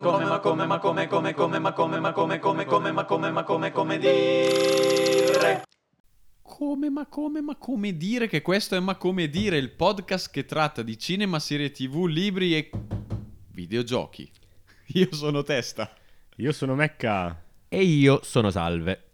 [0.00, 3.30] Come ma come ma come come come ma come ma come come come ma come
[3.32, 5.62] ma come come dire
[6.40, 10.44] Come ma come ma come dire che questo è Ma come dire, il podcast che
[10.44, 12.70] tratta di cinema, serie tv, libri e
[13.50, 14.30] videogiochi.
[14.94, 15.92] Io sono Testa
[16.36, 17.42] Io sono Mecca.
[17.66, 19.10] E io sono Salve.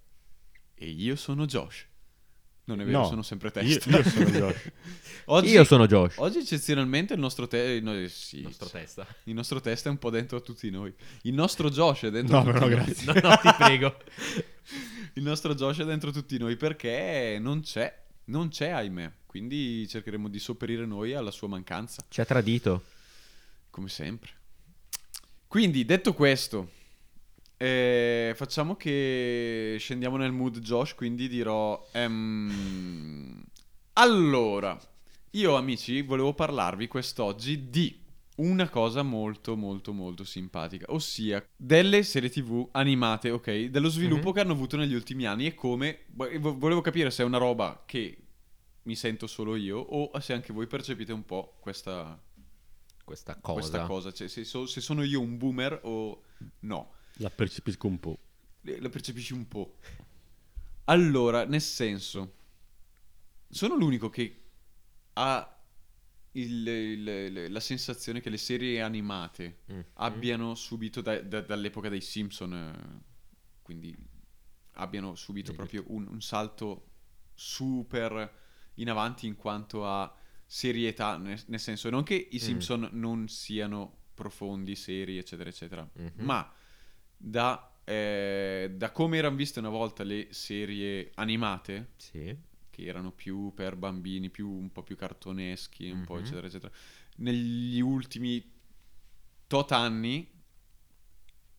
[0.74, 1.86] e io sono Josh.
[2.66, 3.90] Non è vero, No, sono sempre Io, Testa.
[3.90, 4.70] io sono Josh.
[5.26, 6.16] Oggi, Io sono Josh.
[6.18, 9.06] Oggi eccezionalmente il nostro te- no, sì, Nostro testa.
[9.24, 10.92] il nostro testa è un po' dentro a tutti noi.
[11.22, 12.84] Il nostro Josh è dentro No, a tutti però noi.
[12.84, 13.12] grazie.
[13.20, 13.96] No, no, ti prego.
[15.16, 19.12] Il nostro Josh è dentro tutti noi perché non c'è, non c'è ahimè.
[19.26, 22.84] Quindi cercheremo di sopperire noi alla sua mancanza, Ci ha tradito.
[23.70, 24.30] come sempre.
[25.46, 26.70] Quindi, detto questo,
[27.64, 31.82] eh, facciamo che scendiamo nel mood Josh, quindi dirò...
[31.92, 33.42] ehm,
[33.94, 34.78] allora,
[35.30, 38.02] io amici volevo parlarvi quest'oggi di
[38.36, 43.66] una cosa molto molto molto simpatica, ossia delle serie tv animate, ok?
[43.66, 44.34] Dello sviluppo Mhm.
[44.34, 46.00] che hanno avuto negli ultimi anni e come...
[46.08, 48.18] vo- Volevo capire se è una roba che
[48.82, 52.20] mi sento solo io o se anche voi percepite un po' questa,
[53.04, 53.58] Questa cosa.
[53.60, 56.22] questa cosa, cioè se, so- se sono io un boomer o
[56.60, 56.93] no.
[57.18, 58.18] La percepisco un po'.
[58.62, 59.76] La percepisci un po'.
[60.84, 62.34] Allora, nel senso,
[63.48, 64.42] sono l'unico che
[65.14, 65.48] ha
[66.32, 69.80] il- il- il- la sensazione che le serie animate Mm.
[69.94, 73.02] abbiano subito da- da- dall'epoca dei Simpson,
[73.62, 73.96] quindi
[74.72, 76.88] abbiano subito Degli proprio un, un salto
[77.34, 78.42] super
[78.74, 80.12] in avanti in quanto a
[80.44, 82.38] serietà, nel, nel senso non che i Mm.
[82.38, 86.10] Simpson non siano profondi, seri, eccetera, eccetera, Mhm.
[86.24, 86.52] ma
[87.16, 92.36] da, eh, da come erano viste una volta le serie animate, Sì.
[92.70, 96.20] che erano più per bambini, più, un po' più cartoneschi, un po' Mhm.
[96.20, 96.72] eccetera, eccetera,
[97.16, 98.52] negli ultimi
[99.46, 100.28] tot anni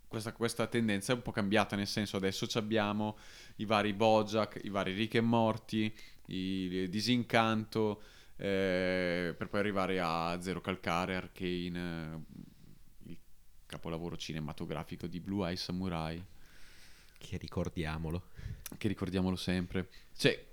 [0.07, 3.17] questa, questa tendenza è un po' cambiata, nel senso adesso abbiamo
[3.57, 5.93] i vari Bojack, i vari Rick e Morty,
[6.27, 8.01] i Disincanto,
[8.37, 12.23] eh, per poi arrivare a Zero Calcare, Arcane, il
[13.65, 16.23] capolavoro cinematografico di Blue Eye Samurai,
[17.17, 18.23] Che ricordiamolo.
[18.77, 19.89] che ricordiamolo sempre.
[20.15, 20.45] Cioè,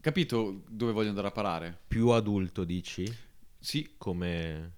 [0.00, 1.78] capito dove voglio andare a parare?
[1.86, 3.12] Più adulto, dici?
[3.58, 4.72] Sì, Come,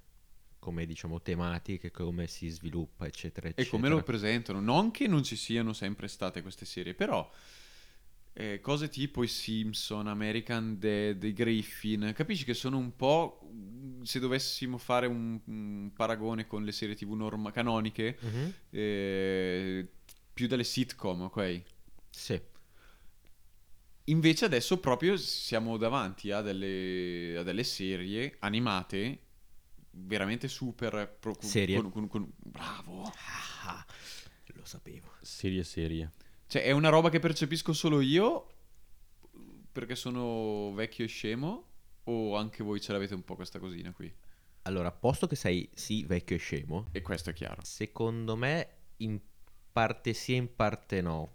[0.58, 3.70] come diciamo, tematiche, come si sviluppa, eccetera, e eccetera.
[3.76, 4.60] come lo presentano.
[4.60, 7.30] Non che non ci siano sempre state queste serie, però
[8.32, 13.40] eh, cose tipo i Simpson, American Dead, i Griffin, capisci che sono un po',
[14.02, 18.52] se dovessimo fare un, un paragone con le serie tv norma- canoniche, Mhm.
[18.70, 19.88] eh,
[20.32, 21.62] più delle sitcom, ok?
[22.10, 22.40] Sì.
[24.04, 29.18] Invece adesso proprio siamo davanti a delle, a delle serie animate
[29.90, 31.16] veramente super...
[31.20, 31.76] pro- con- Serie.
[31.80, 33.12] con- con- con- bravo!
[33.64, 33.84] Ah,
[34.54, 35.12] lo sapevo.
[35.20, 36.12] Serie serie.
[36.48, 38.46] Cioè, è una roba che percepisco solo io
[39.70, 41.64] perché sono vecchio e scemo
[42.04, 44.12] o anche voi ce l'avete un po' questa cosina qui?
[44.62, 47.62] Allora, posto che sei sì vecchio e scemo, E questo è chiaro.
[47.62, 49.20] secondo me in
[49.72, 51.34] parte sì e in parte no.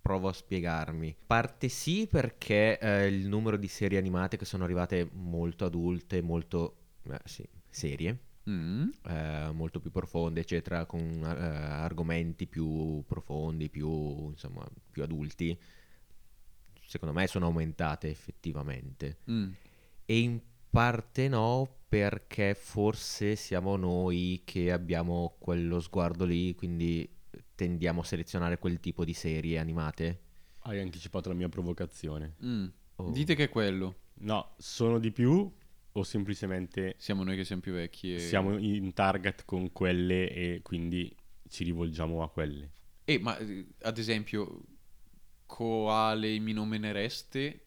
[0.00, 1.16] Provo a spiegarmi.
[1.26, 6.76] Parte sì perché eh, il numero di serie animate che sono arrivate molto adulte, molto
[7.10, 8.16] eh, sì, serie,
[8.48, 8.88] Mm.
[9.08, 15.58] eh, molto più profonde, eccetera, con eh, argomenti più profondi, più insomma, più adulti.
[16.80, 19.18] Secondo me sono aumentate effettivamente.
[19.30, 19.50] Mm.
[20.04, 20.40] E in
[20.70, 27.08] parte no, perché forse siamo noi che abbiamo quello sguardo lì, quindi
[27.54, 30.20] tendiamo a selezionare quel tipo di serie animate.
[30.60, 32.36] Hai anticipato la mia provocazione.
[32.44, 32.66] Mm.
[32.96, 33.10] Oh.
[33.10, 33.96] Dite che è quello.
[34.18, 35.52] No, sono di più
[35.98, 38.18] o semplicemente Siamo noi che siamo più vecchi e...
[38.18, 41.14] siamo in target con quelle e quindi
[41.48, 42.70] ci rivolgiamo a quelle.
[43.04, 43.36] Eh, ma
[43.82, 44.62] ad esempio,
[45.46, 47.64] quale mi nominereste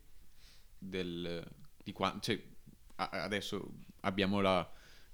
[0.77, 1.45] del...
[1.83, 2.17] di qua...
[2.21, 2.41] Cioè,
[2.95, 4.57] a- adesso abbiamo la,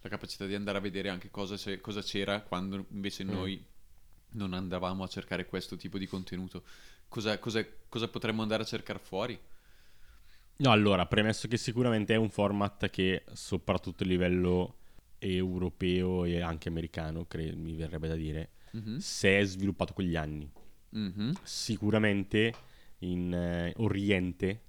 [0.01, 3.29] la capacità di andare a vedere anche cosa, c'è- cosa c'era quando invece Mm.
[3.29, 3.65] noi
[4.31, 6.63] non andavamo a cercare questo tipo di contenuto.
[7.07, 9.39] Cosa, cosa- cosa potremmo andare a cercare fuori?
[10.57, 14.77] No, allora, premesso che sicuramente è un format che soprattutto a livello
[15.17, 20.15] europeo e anche americano, cre- mi verrebbe da dire, Mhm, si è sviluppato con gli
[20.15, 20.49] anni.
[20.91, 21.33] mhm.
[21.43, 22.53] Sicuramente
[22.99, 24.61] in eh, Oriente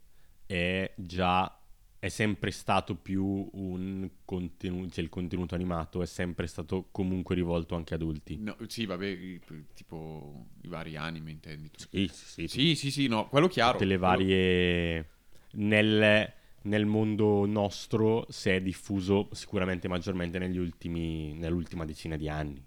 [0.46, 1.50] è già
[1.98, 7.74] è sempre stato più un contenuto, cioè il contenuto animato è sempre stato comunque rivolto
[7.74, 8.36] anche ad adulti.
[8.38, 9.38] No, sì, vabbè,
[9.74, 11.84] tipo i vari anime intendi tu.
[11.90, 13.72] Sì, sì, sì, Sì, sì, sì, no, quello chiaro.
[13.72, 15.08] tutte le quello- varie
[15.56, 16.32] nel,
[16.62, 22.64] nel mondo nostro si è diffuso sicuramente maggiormente negli ultimi, nell'ultima decina di anni.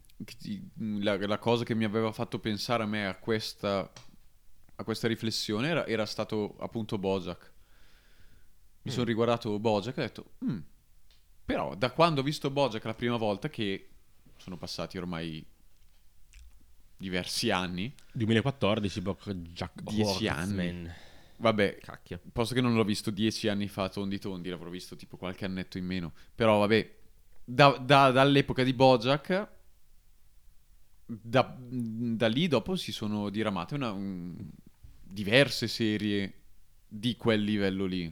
[1.01, 3.89] La, la cosa che mi aveva fatto pensare a me a questa,
[4.75, 7.53] a questa riflessione era, era stato appunto Bojack.
[8.81, 8.93] Mi Mm.
[8.93, 10.59] sono riguardato Bojack e ho detto, "Mm,
[11.45, 13.89] però da quando ho visto Bojack la prima volta, che
[14.37, 15.45] sono passati ormai
[16.97, 19.01] diversi anni, 2014,
[19.53, 20.93] Jack Dieci Horseman.
[21.39, 22.21] Vabbè, Cacchio.
[22.31, 25.77] Posto che non l'ho visto dieci anni fa tondi tondi, l'avrò visto tipo qualche annetto
[25.77, 26.13] in meno.
[26.35, 26.95] Però vabbè,
[27.43, 29.47] da- da- dall'epoca di Bojack,
[31.05, 34.35] da, da lì dopo si sono diramate una- un-
[35.01, 36.33] diverse serie
[36.87, 38.11] di quel livello lì.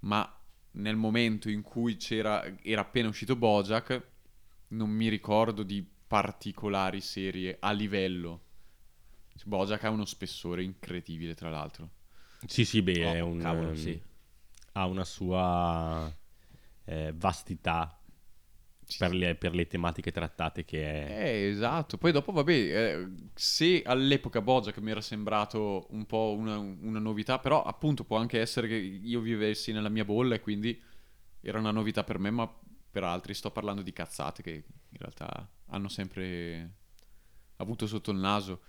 [0.00, 0.38] Ma
[0.72, 4.02] nel momento in cui c'era, era appena uscito Bojack,
[4.68, 8.40] non mi ricordo di particolari serie a livello.
[9.44, 11.90] Bojack ha uno spessore incredibile, tra l'altro.
[12.46, 14.00] Sì, sì, beh, Oh, è un, cavolo, ehm, sì.
[14.72, 16.12] ha una sua
[16.84, 17.96] eh, vastità
[18.98, 21.24] per le, per le tematiche trattate che è...
[21.24, 21.96] Eh, esatto.
[21.98, 27.38] Poi dopo, vabbè, eh, se all'epoca Bojack mi era sembrato un po' una, una novità,
[27.38, 30.80] però appunto può anche essere che io vivessi nella mia bolla e quindi
[31.40, 32.52] era una novità per me, ma
[32.90, 36.74] per altri sto parlando di cazzate che in realtà hanno sempre
[37.56, 38.62] avuto sotto il naso.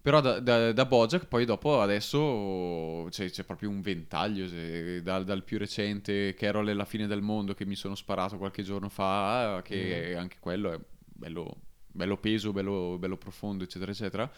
[0.00, 4.46] Però da, da, da Bojack poi dopo adesso c'è, c'è proprio un ventaglio,
[5.02, 8.62] dal, dal più recente Carol e la fine del mondo che mi sono sparato qualche
[8.62, 14.30] giorno fa, che anche quello è bello, bello peso, bello, bello profondo, eccetera, eccetera.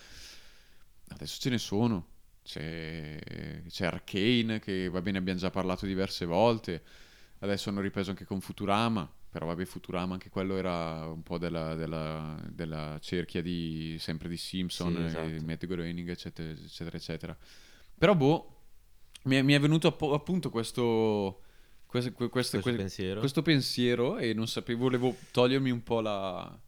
[1.09, 2.07] Adesso ce ne sono.
[2.43, 3.19] C'è,
[3.69, 6.83] c'è Arcane, che va bene, abbiamo già parlato diverse volte.
[7.41, 9.09] Adesso hanno ripreso anche con Futurama.
[9.31, 14.37] Però vabbè, Futurama anche quello era un po' della, della- della cerchia di sempre di
[14.37, 15.45] Simpson, Sì, e esatto.
[15.47, 17.39] Matt Groening, eccetera, eccetera, eccetera.
[17.97, 18.57] Però boh,
[19.25, 21.43] mi è, mi è venuto appunto questo,
[21.87, 23.21] questo, que- questo- Questo que- pensiero.
[23.21, 26.59] questo pensiero e non sapevo, volevo togliermi un po' la...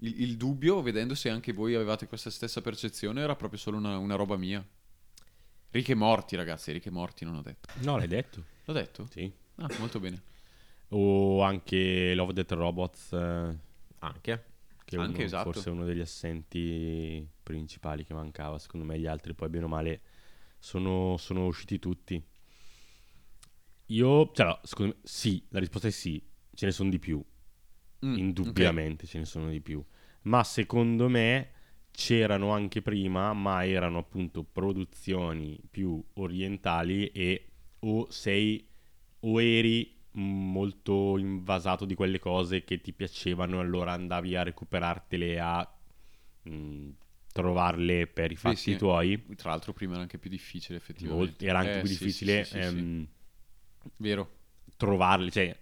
[0.00, 3.96] Il, il dubbio, vedendo se anche voi avevate questa stessa percezione, era proprio solo una,
[3.98, 4.64] una roba mia.
[5.70, 7.68] Ricche morti, ragazzi, ricche morti, non ho detto.
[7.80, 8.44] No, l'hai detto?
[8.64, 9.08] L'ho detto?
[9.10, 9.30] Sì.
[9.56, 10.22] Ah, molto bene.
[10.90, 13.58] O anche Love Death Robots, eh,
[14.00, 14.44] Anche.
[14.84, 15.52] che è Anche, uno- esatto.
[15.52, 18.58] forse uno degli assenti principali che mancava.
[18.58, 20.00] Secondo me gli altri poi bene o male
[20.58, 22.22] sono, sono usciti tutti.
[23.90, 26.22] Io, cioè, no, secondo me, sì, la risposta è sì,
[26.54, 27.22] ce ne sono di più.
[28.04, 29.82] Mm, Indubbiamente ce ne sono di più.
[30.22, 31.52] Ma secondo me
[31.90, 37.48] c'erano anche prima, ma erano appunto produzioni più orientali e
[37.80, 38.66] o sei
[39.20, 45.68] o eri molto invasato di quelle cose che ti piacevano allora andavi a recuperartele a
[46.48, 46.90] mm,
[47.32, 48.76] trovarle per i fatti sì.
[48.76, 49.14] tuoi.
[49.14, 49.34] ok.
[49.36, 51.46] Tra l'altro prima era anche più difficile, effettivamente.
[51.46, 52.76] Era anche Eh, più sì, sì, difficile sì, sì, sì.
[52.78, 53.06] ehm,
[53.96, 54.30] Vero.
[54.76, 55.56] trovarli, cioè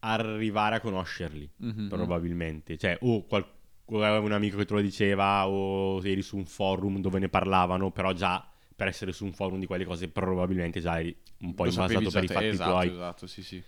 [0.00, 1.48] arrivare a conoscerli.
[1.56, 1.88] Mhm.
[1.88, 2.76] probabilmente.
[2.78, 3.46] Cioè, o qual-
[3.86, 8.12] un amico che te lo diceva, o eri su un forum dove ne parlavano, però
[8.12, 8.49] già
[8.80, 11.70] per essere su un forum di quelle cose probabilmente già eri un po' Lo
[12.10, 12.88] per i fatti esatto, tuoi.
[12.88, 13.62] Esatto, sì, sì.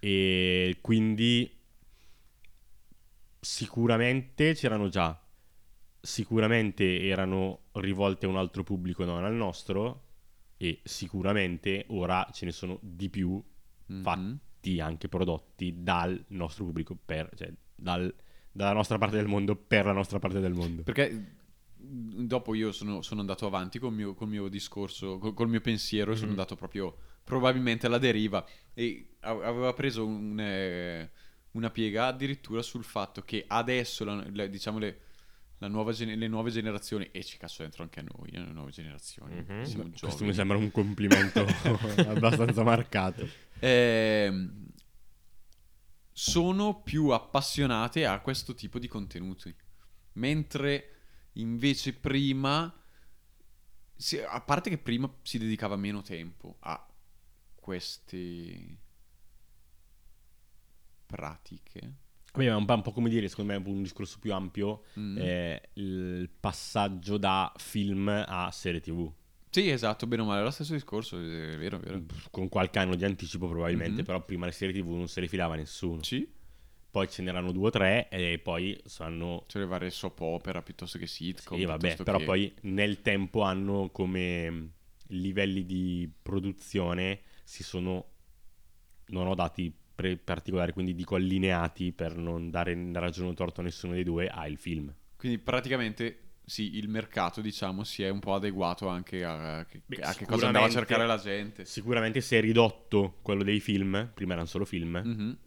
[0.00, 1.48] E quindi
[3.38, 5.16] sicuramente c'erano già.
[6.00, 10.06] Sicuramente erano rivolte a un altro pubblico, non al nostro.
[10.56, 13.40] E sicuramente ora ce ne sono di più
[13.86, 14.02] Mhm.
[14.02, 18.12] fatti anche prodotti dal nostro pubblico per, cioè dal-
[18.50, 20.82] dalla nostra parte del mondo per la nostra parte del mondo.
[20.82, 21.36] Perché
[21.80, 26.12] dopo io sono, sono andato avanti col mio, col mio discorso, col, col mio pensiero,
[26.12, 28.44] e sono andato proprio probabilmente alla deriva.
[28.74, 31.10] E aveva preso un, eh,
[31.52, 35.00] una piega addirittura sul fatto che adesso, la- le- diciamo, le,
[35.58, 38.52] la nuova gene- le nuove generazioni, e ci cazzo dentro anche a noi, eh, le
[38.52, 39.62] nuove generazioni, Mhm.
[39.64, 41.44] siamo Questo mi sembra un complimento
[42.06, 43.28] abbastanza marcato.
[43.60, 44.66] ehm,
[46.12, 49.54] sono più appassionate a questo tipo di contenuti.
[50.14, 50.97] Mentre
[51.38, 52.72] invece prima,
[53.96, 56.86] si- a parte che prima si dedicava meno tempo a
[57.54, 58.76] queste
[61.06, 61.92] pratiche.
[62.32, 64.84] Vabbè, ma un po', un po' come dire, secondo me è un discorso più ampio,
[64.98, 65.16] Mm.
[65.18, 69.10] è il passaggio da film a serie tv.
[69.50, 72.04] Sì, esatto, bene o male, è lo stesso discorso, è vero, è vero.
[72.30, 74.04] Con qualche anno di anticipo probabilmente, Mhm.
[74.04, 76.02] però prima le serie tv non se le filava nessuno.
[76.02, 76.30] Sì,
[76.90, 79.44] Poi ce n'erano due o tre e poi sanno...
[79.46, 81.58] c'è le varie soap opera piuttosto che sitcom.
[81.58, 84.70] Sì, vabbè, però che- poi nel tempo hanno come mh,
[85.08, 88.06] livelli di produzione si sono,
[89.08, 93.64] non ho dati pre- particolari, quindi dico allineati per non dare ragione o torto a
[93.64, 94.92] nessuno dei due, al film.
[95.16, 100.14] Quindi praticamente sì, il mercato, diciamo, si è un po' adeguato anche a, Beh, a
[100.14, 101.64] che cosa andava a cercare la gente.
[101.66, 105.38] Sicuramente si è ridotto quello dei film, prima erano solo film, Mhm.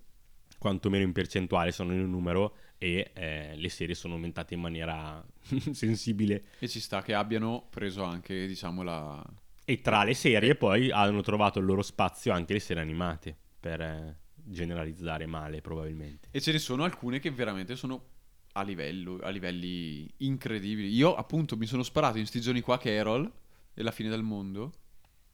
[0.61, 5.25] Quantomeno in percentuale sono in un numero e eh, le serie sono aumentate in maniera
[5.73, 6.43] sensibile.
[6.59, 9.25] E ci sta che abbiano preso anche, diciamo, la...
[9.65, 13.81] E tra le serie poi hanno trovato il loro spazio anche le serie animate, per
[13.81, 16.27] eh, generalizzare male probabilmente.
[16.29, 18.03] E ce ne sono alcune che veramente sono
[18.51, 20.93] a livello, a livelli incredibili.
[20.93, 23.31] Io, appunto, mi sono sparato in sti giorni qua Carol
[23.73, 24.73] e la fine del mondo.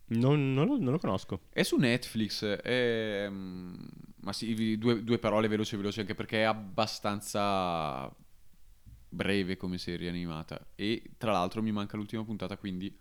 [0.10, 1.42] Non, non lo, non lo conosco.
[1.52, 3.76] È su Netflix, è, mm,
[4.22, 8.14] ma sì, due, due parole veloci veloci anche perché è abbastanza
[9.10, 12.96] breve come serie animata e tra l'altro mi manca l'ultima puntata quindi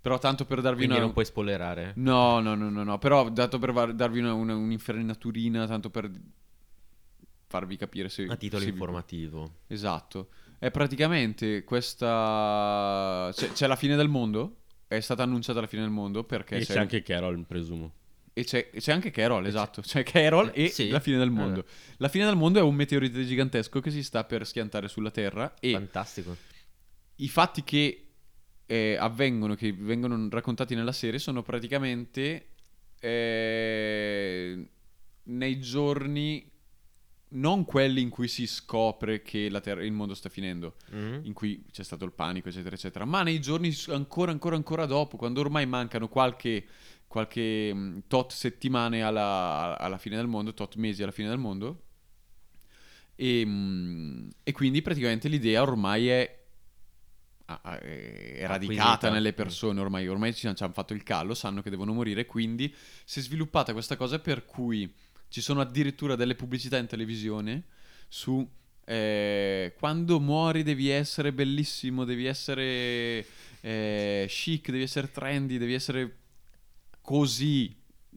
[0.00, 1.04] però tanto per darvi Quindi una...
[1.04, 1.92] non puoi spoilerare.
[1.96, 6.10] No, no, no, no, no, però dato per var- darvi una, una- un'infarinaturina tanto per
[7.48, 8.26] farvi capire se...
[8.28, 9.56] A titolo se vi- informativo.
[9.66, 10.28] Esatto.
[10.58, 13.28] È praticamente questa...
[13.32, 14.57] C'è, c'è la fine del mondo?
[14.88, 17.92] È stata annunciata la fine del mondo perché e c'è anche Carol, presumo.
[18.32, 19.82] e c'è, c'è anche Carol, esatto.
[19.82, 20.88] C'è Carol Eh, e sì.
[20.88, 21.64] la fine del mondo.
[21.98, 25.54] La fine del mondo è un meteorite gigantesco che si sta per schiantare sulla Terra
[25.60, 26.36] e Fantastico.
[27.16, 28.06] i fatti che
[28.64, 32.46] eh, avvengono, che vengono raccontati nella serie, sono praticamente
[33.00, 34.68] eh,
[35.24, 36.50] nei giorni,
[37.30, 41.20] non quelli in cui si scopre che Terra- il mondo sta finendo, Mhm.
[41.24, 45.16] in cui c'è stato il panico, eccetera, eccetera, ma nei giorni ancora, ancora, ancora dopo,
[45.16, 46.66] quando ormai mancano qualche,
[47.06, 51.82] qualche mh, tot settimane alla, alla fine del mondo, tot mesi alla fine del mondo,
[53.14, 56.36] e, mh, e quindi praticamente l'idea ormai è,
[57.44, 59.10] è radicata Acquisita.
[59.10, 62.72] nelle persone, ormai, ormai ci hanno fatto il callo, sanno che devono morire, quindi
[63.04, 64.92] si è sviluppata questa cosa per cui
[65.28, 67.64] ci sono addirittura delle pubblicità in televisione
[68.08, 68.46] su
[68.84, 73.24] eh, quando muori devi essere bellissimo, devi essere
[73.60, 76.16] eh, chic, devi essere trendy, devi essere
[77.00, 77.74] così.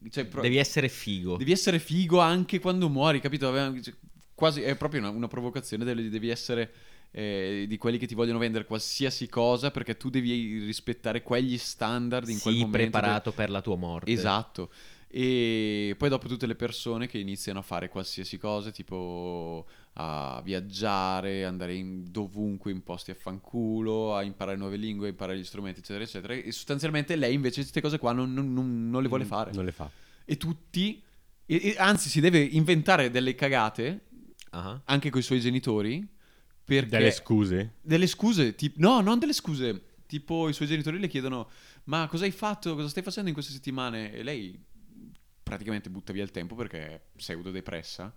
[0.10, 1.38] Cioè, pro- Devi essere figo.
[1.38, 3.54] devi essere figo anche quando muori, capito?
[3.82, 3.94] Cioè,
[4.34, 6.72] Quasi, è proprio una, una provocazione, del- devi essere
[7.12, 12.28] eh, di quelli che ti vogliono vendere qualsiasi cosa perché tu devi rispettare quegli standard
[12.28, 12.90] in quel Sii momento.
[12.90, 14.12] preparato per la tua morte.
[14.12, 14.72] Esatto.
[15.14, 21.44] E poi dopo tutte le persone che iniziano a fare qualsiasi cosa, tipo a viaggiare,
[21.44, 25.82] andare in- dovunque in posti a fanculo, a imparare nuove lingue, a imparare gli strumenti,
[25.82, 26.34] eccetera, eccetera.
[26.34, 28.54] E sostanzialmente lei invece queste cose qua non, non-
[28.90, 29.52] non- le vuole fare.
[29.54, 29.90] Non le fa.
[30.24, 31.04] E tutti,
[31.46, 34.06] e- e anzi si deve inventare delle cagate
[34.52, 34.80] Ah.
[34.86, 36.08] anche con i suoi genitori.
[36.64, 37.74] Perché Delle scuse?
[37.82, 39.82] delle scuse, tip- no, non delle scuse.
[40.06, 41.50] Tipo i suoi genitori le chiedono:
[41.86, 42.76] Ma cosa hai fatto?
[42.76, 44.14] Cosa stai facendo in queste settimane?
[44.14, 44.58] E lei
[45.56, 48.14] praticamente butta via il tempo perché è pseudo depressa.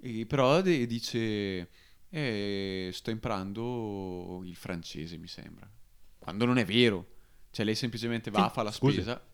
[0.00, 1.68] E però de- dice:
[2.08, 5.70] "Eh, Sto imparando il francese, mi sembra.
[6.18, 7.06] Quando non è vero.
[7.50, 8.94] Cioè, lei semplicemente va, Sì, fa la scuse.
[9.02, 9.26] spesa.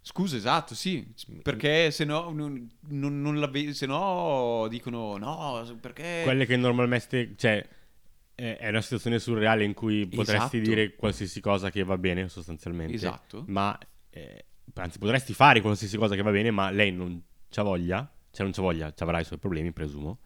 [0.00, 1.06] Scusa, esatto, sì.
[1.42, 6.20] Perché se no, non, non- non la ve- se no dicono no, perché...
[6.24, 7.58] Quelle che normalmente, cioè,
[8.34, 10.58] è è una situazione surreale in cui potresti Esatto.
[10.58, 12.94] dire qualsiasi cosa che va bene, sostanzialmente.
[12.94, 13.44] Esatto.
[13.48, 13.76] Ma,
[14.10, 14.44] eh,
[14.82, 18.52] anzi, potresti fare qualsiasi cosa che va bene, ma lei non c'ha voglia, cioè non
[18.52, 20.18] c'ha voglia, ci avrà i suoi problemi, presumo,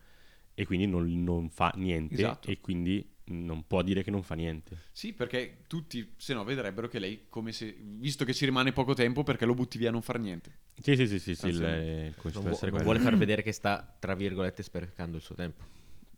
[0.54, 2.50] e quindi non, non fa niente, Esatto.
[2.50, 4.76] e quindi non può dire che non fa niente.
[4.92, 8.94] Sì, perché tutti, se no, vedrebbero che lei, come se, visto che ci rimane poco
[8.94, 10.58] tempo, perché lo butti via a non far niente.
[10.82, 14.62] Sì, sì, sì, sì, sì, concetto Non, vu- vuole far vedere che sta, tra virgolette,
[14.62, 15.62] sprecando il suo tempo.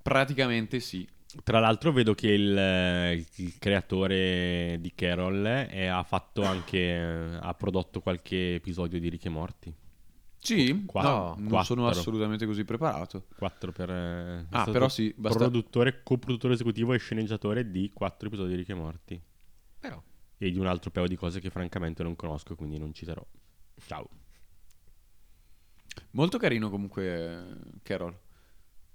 [0.02, 1.06] Praticamente sì.
[1.42, 7.38] Tra l'altro vedo che il, eh, il creatore di Carol eh, ha fatto anche, eh,
[7.40, 9.74] ha prodotto qualche episodio di Rick e Morti.
[10.38, 10.84] Sì?
[10.84, 11.74] Qua- no, non quattro.
[11.74, 13.26] sono assolutamente così preparato.
[13.36, 13.90] 4 per...
[13.90, 15.38] eh, è Ah, però sì, basta...
[15.38, 19.20] Produttore, coproduttore esecutivo e sceneggiatore di 4 episodi di Rick e Morti.
[19.80, 20.02] Però.
[20.36, 23.24] E di un altro paio di cose che francamente non conosco, quindi non citerò.
[23.86, 24.08] Ciao.
[26.10, 28.14] Molto carino comunque Carol.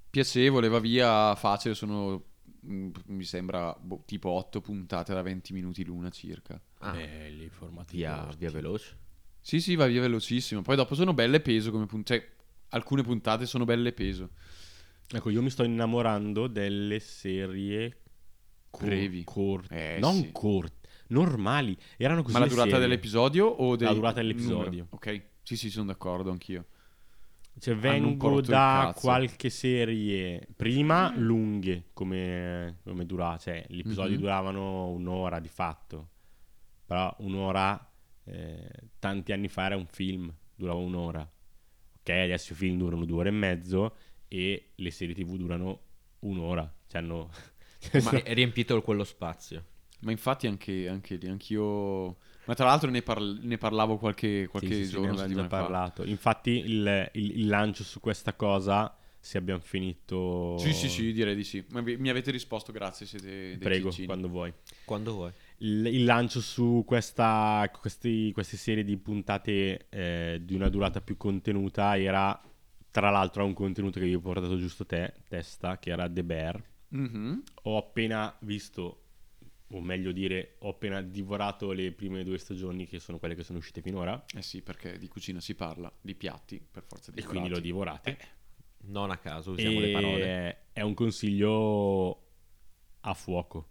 [0.10, 2.24] Piacevole, va via facile, sono
[2.66, 6.60] mm, mi sembra boh, tipo 8 puntate da 20 minuti l'una circa.
[6.80, 8.98] Ah, Belli, formati via, via veloce.
[9.42, 10.62] Sì, sì, va via velocissimo.
[10.62, 12.20] Poi dopo sono belle peso come puntate.
[12.20, 12.30] Cioè,
[12.70, 14.32] alcune puntate sono belle peso.
[15.12, 18.02] Ecco, io mi sto innamorando delle serie
[18.70, 19.24] cor- Brevi.
[19.24, 19.96] corte.
[19.96, 20.32] Eh, non sì.
[20.32, 21.76] corte, normali.
[21.98, 22.86] Erano così Ma la durata serie.
[22.88, 24.70] dell'episodio o del La durata dell'episodio.
[24.70, 24.88] numero?
[24.92, 26.66] Ok, sì, sì, sono d'accordo anch'io.
[27.60, 34.20] Cioè, vengo da qualche serie prima lunghe come, come durava, cioè gli episodi Mhm.
[34.20, 36.10] duravano un'ora di fatto,
[36.86, 37.84] però un'ora
[38.26, 41.22] eh, tanti anni fa era un film, durava un'ora.
[42.00, 43.96] Ok, adesso i film durano due ore e mezzo
[44.28, 45.82] e le serie tv durano
[46.20, 47.30] un'ora, cioè hanno
[48.04, 49.66] Ma è riempito quello spazio.
[50.02, 52.18] Ma infatti anche, anche anch'io...
[52.50, 55.34] Ma tra l'altro ne, parl- ne parlavo qualche, qualche Sì, sì, sì, giorno, ne avevamo
[55.36, 55.70] già settimana fa.
[55.70, 56.04] parlato.
[56.04, 60.58] Infatti il, il- il lancio su questa cosa, se abbiamo finito...
[60.58, 61.64] Sì, sì, sì, direi di sì.
[61.70, 64.08] Ma vi- mi avete risposto, grazie, siete dei Prego, ciccini.
[64.08, 64.52] quando vuoi.
[64.84, 65.32] Quando vuoi.
[65.58, 71.18] Il, il lancio su questa, questi- queste serie di puntate eh, di una durata più
[71.18, 72.42] contenuta era,
[72.90, 76.64] tra l'altro, un contenuto che vi ho portato giusto te, testa, che era The Bear.
[76.88, 77.44] Mhm.
[77.66, 79.02] Ho appena visto,
[79.72, 83.60] o meglio dire, ho appena divorato le prime due stagioni, che sono quelle che sono
[83.60, 87.24] uscite finora, Eh sì, perché di cucina si parla, di piatti, per forza di e
[87.24, 88.18] quindi l'ho divorate.
[88.82, 90.24] Non a caso usiamo le parole.
[90.24, 92.28] E è un consiglio
[93.02, 93.70] a fuoco,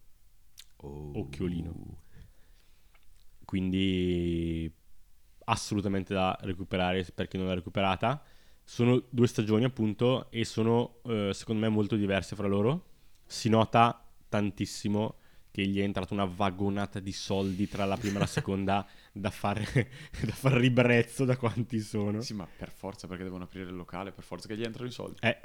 [0.76, 2.02] occhiolino.
[3.44, 4.70] Quindi
[5.46, 8.22] assolutamente da recuperare per chi non l'ha recuperata.
[8.62, 12.84] Sono due stagioni appunto e sono eh, secondo me molto diverse fra loro.
[13.24, 15.17] Si nota tantissimo
[15.58, 19.30] che gli è entrata una vagonata di soldi tra la prima e la seconda da
[19.30, 19.64] fare,
[20.22, 22.20] da far ribrezzo da quanti sono.
[22.20, 24.92] Sì, ma per forza, perché devono aprire il locale, per forza che gli entrano i
[24.92, 25.16] soldi.
[25.20, 25.40] Eh.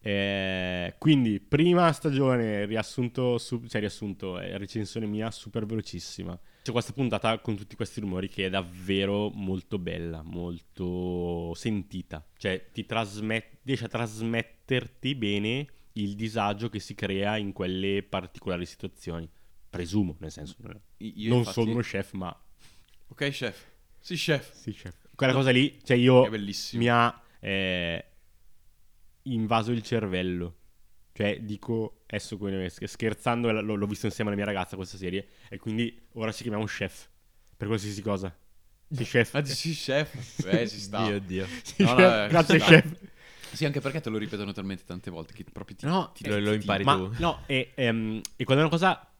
[0.00, 6.36] Eh, quindi, prima stagione, riassunto, su- cioè riassunto, eh, recensione mia super velocissima.
[6.62, 12.26] C'è questa puntata con tutti questi rumori che è davvero molto bella, molto sentita.
[12.36, 15.66] Cioè, ti trasmet- riesce a trasmetterti bene
[16.02, 19.28] il disagio che si crea in quelle particolari situazioni.
[19.70, 22.42] Presumo, nel senso, non, I- Io non infatti- sono uno chef, ma
[23.08, 23.66] Ok, chef.
[24.00, 24.52] Sì, chef.
[24.54, 24.94] sì, chef.
[25.14, 26.28] Quella cosa lì, cioè io
[26.72, 28.04] mi ha eh,
[29.22, 30.56] invaso il cervello.
[31.12, 32.38] Cioè, dico, adesso
[32.86, 36.64] scherzando, l- l'ho visto insieme alla mia ragazza questa serie, e quindi ora ci chiamiamo
[36.66, 37.08] chef.
[37.56, 38.34] Per qualsiasi cosa.
[38.90, 39.34] Sì, chef.
[39.34, 40.42] Ah, dici chef?
[40.44, 41.04] Beh, ci sta.
[41.04, 41.46] Dio, Dio.
[41.62, 42.24] Sì, No, no, chef.
[42.24, 42.80] eh, Grazie, ci sta.
[42.80, 43.07] chef.
[43.52, 45.86] Sì, anche perché te lo ripetono talmente tante volte che proprio ti...
[45.86, 47.12] No, ti- lo- ti- lo impari Ma tu.
[47.18, 49.10] no, e, ehm, e quando è una cosa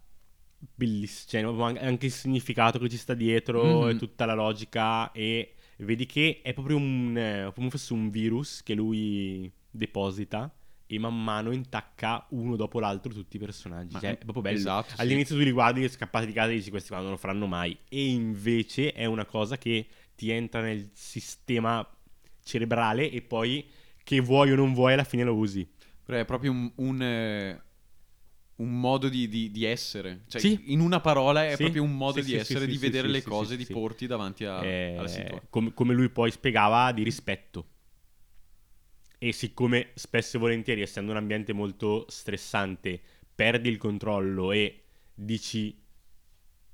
[0.75, 3.89] bellissima, cioè anche- il significato che ci sta dietro Mhm.
[3.91, 8.63] e tutta la logica e vedi che è proprio un, eh, come fosse un virus
[8.63, 10.53] che lui deposita
[10.91, 13.93] e man mano intacca uno dopo l'altro tutti i personaggi.
[13.95, 14.57] Ma- Cioè, è proprio bello.
[14.57, 15.01] esatto, sì.
[15.01, 17.77] All'inizio tu li guardi scappati di casa e dici questi qua non lo faranno mai.
[17.89, 19.87] E invece è una cosa che
[20.17, 21.87] ti entra nel sistema
[22.43, 23.65] cerebrale e poi
[24.09, 25.69] che vuoi o non vuoi alla fine lo usi.
[26.07, 27.61] È proprio un, un, eh,
[28.57, 30.23] un modo di, di- di essere.
[30.29, 30.73] Cioè, Sì.
[30.73, 31.63] in una parola è Sì.
[31.65, 34.95] proprio un modo Sì, di essere, di vedere le cose, di porti davanti a- Eh,
[34.97, 35.43] alla situazione.
[35.51, 37.67] com- come lui poi spiegava di rispetto.
[39.19, 42.99] E siccome spesso e volentieri, essendo un ambiente molto stressante,
[43.35, 45.79] perdi il controllo e dici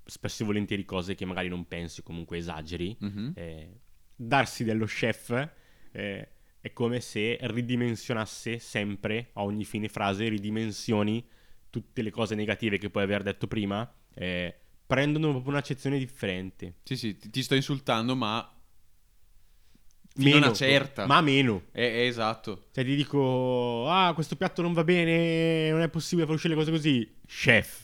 [0.05, 3.33] spesso e volentieri cose che magari non pensi comunque esageri, Mhm.
[3.35, 3.81] eh,
[4.15, 5.49] darsi dello chef
[5.91, 6.29] eh,
[6.65, 11.23] è come se ridimensionasse sempre, a ogni fine frase, ridimensioni
[11.69, 14.55] tutte le cose negative che puoi aver detto prima, eh,
[14.87, 16.77] prendono proprio un'accezione differente.
[16.83, 18.51] Sì, sì, ti, ti sto insultando, ma
[20.17, 21.05] Meno, una certa.
[21.05, 21.65] Ma meno.
[21.71, 22.69] È, è esatto.
[22.73, 26.61] Cioè ti dico, ah, questo piatto non va bene, non è possibile far uscire le
[26.61, 27.15] cose così.
[27.27, 27.84] Chef.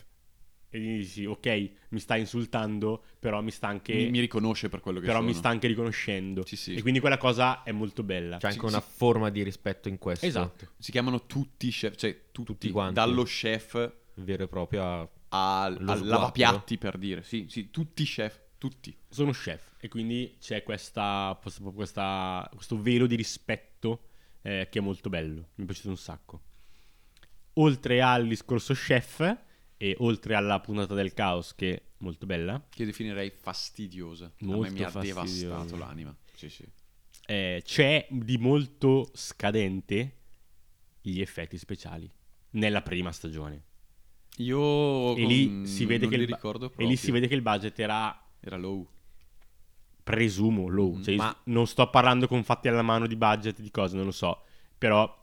[0.73, 4.79] E gli dici, ok, mi sta insultando, però mi sta anche, Mi, mi riconosce per
[4.81, 5.29] quello che però sono.
[5.29, 6.47] mi sta anche riconoscendo.
[6.47, 6.75] Sì, sì.
[6.75, 8.37] E quindi quella cosa è molto bella.
[8.39, 8.89] C'è anche Sì, una sì.
[8.95, 10.25] forma di rispetto in questo.
[10.27, 10.69] esatto.
[10.79, 12.95] Si chiamano tutti chef, cioè tutti, Tutti quanti.
[12.95, 15.09] dallo chef Vero e proprio a...
[15.65, 17.23] al, Lo al lavapiatti per dire.
[17.25, 18.97] Sì, sì, tutti chef, tutti.
[19.09, 24.03] Sono chef e quindi c'è questa, questa- questa- questo velo di rispetto
[24.43, 25.49] eh, che è molto bello.
[25.57, 26.41] Mi è piaciuto un sacco.
[27.55, 29.37] Oltre al discorso chef
[29.83, 34.27] e oltre alla puntata del caos che è molto bella, Che io definirei fastidiosa.
[34.27, 36.15] a Molto me mi ha devastato l'anima.
[36.35, 36.65] Sì, sì.
[37.27, 40.17] eh, c'è di molto scadente
[41.01, 42.11] gli effetti speciali
[42.51, 43.65] nella prima stagione.
[44.37, 46.39] Io E lì si vede che il
[46.77, 48.87] e lì si vede che il budget era Era low.
[50.03, 50.97] presumo low.
[50.97, 54.05] Mm, Cioè, ma- non sto parlando con fatti alla mano di budget di cose, non
[54.05, 54.45] lo so.
[54.77, 55.17] Però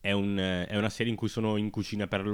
[0.00, 2.26] è, un, è una serie in cui sono in cucina per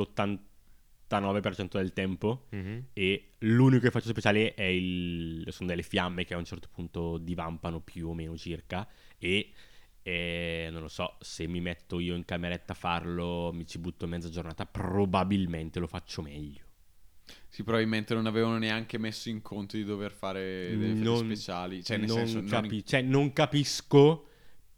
[1.18, 2.46] l'89% del tempo.
[2.50, 2.84] Mhm.
[2.92, 7.80] E l'unico effetto speciale è il, sono delle fiamme che a un certo punto divampano
[7.80, 8.86] più o meno circa.
[9.18, 9.50] E
[10.02, 14.06] eh, non lo so, se mi metto io in cameretta a farlo, mi ci butto
[14.06, 16.64] mezza giornata, probabilmente lo faccio meglio.
[17.48, 21.82] Sì, probabilmente non avevano neanche messo in conto di dover fare delle Non- speciali.
[21.84, 24.26] Cioè, nel non, senso, non- capi- cioè, non capisco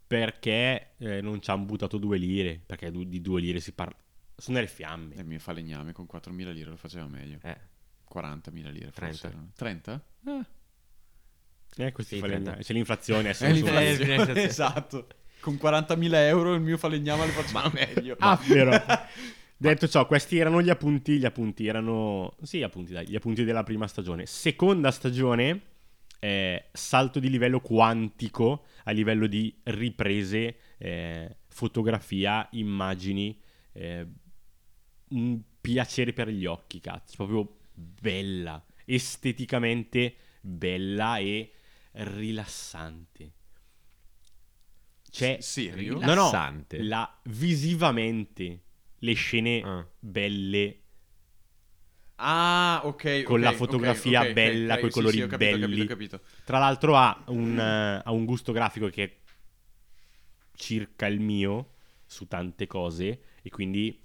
[0.05, 2.61] perché eh, non ci hanno buttato due lire.
[2.65, 3.95] Perché du- di due lire si parla.
[4.35, 5.15] Sono delle fiamme.
[5.15, 7.39] il mio falegname con 4.000 lire lo faceva meglio.
[7.43, 7.57] Eh,
[8.13, 8.93] 40.000 lire, forse.
[8.93, 9.27] 30.
[9.27, 9.51] erano.
[9.55, 10.05] 30?
[11.77, 12.61] Eh, questi Sì, falegna- 30.
[12.61, 13.29] C'è l'inflazione.
[13.29, 14.43] adesso Eh, l'inflazione.
[14.43, 15.07] esatto.
[15.39, 18.15] Con 40.000 euro il mio falegname lo faceva meglio.
[18.19, 18.71] Ah, vero.
[19.57, 22.35] Detto ciò, questi erano gli appunti, gli appunti erano...
[22.41, 24.25] Sì, appunti, dai, gli appunti della prima stagione.
[24.25, 25.61] Seconda stagione,
[26.19, 33.39] eh, salto di livello quantico a livello di riprese, eh, fotografia, immagini,
[33.73, 34.05] eh,
[35.13, 41.51] un piacere per gli occhi, cazzo, proprio bella, esteticamente bella e
[41.91, 43.31] rilassante.
[45.09, 45.37] C'è...
[45.41, 45.93] Serio?
[45.93, 46.81] No, no, Rilassante.
[46.83, 48.61] la, visivamente
[48.99, 49.87] le scene Ah.
[49.99, 50.77] belle
[52.15, 53.23] Ah, ok.
[53.23, 55.85] Con ok, la fotografia ok, ok, bella, ok, coi sì, colori sì, capito, belli.
[55.85, 56.21] capito, capito.
[56.43, 59.17] Tra l'altro ha un, eh, ha un gusto grafico che è
[60.55, 61.73] circa il mio
[62.05, 64.01] su tante cose e quindi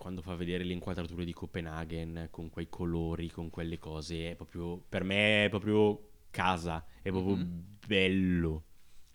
[0.00, 4.78] quando fa vedere le inquadrature di Copenaghen con quei colori, con quelle cose, è proprio
[4.88, 7.64] per me è proprio casa, è proprio Mhm.
[7.86, 8.64] bello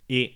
[0.06, 0.36] e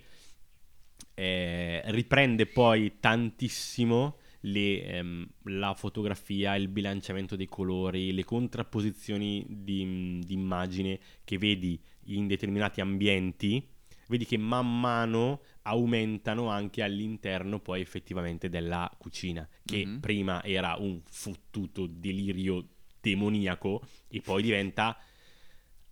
[1.14, 10.20] eh, riprende poi tantissimo le, ehm, la fotografia, il bilanciamento dei colori, le contrapposizioni di,
[10.24, 13.68] di immagine che vedi in determinati ambienti,
[14.08, 20.00] vedi che man mano aumentano anche all'interno poi effettivamente della cucina, che Mhm.
[20.00, 22.68] prima era un fottuto delirio
[23.02, 24.98] demoniaco e poi diventa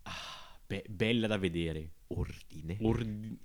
[0.04, 1.90] ah, be- bella da vedere.
[2.08, 2.78] Ordine.
[2.82, 3.38] Ordi-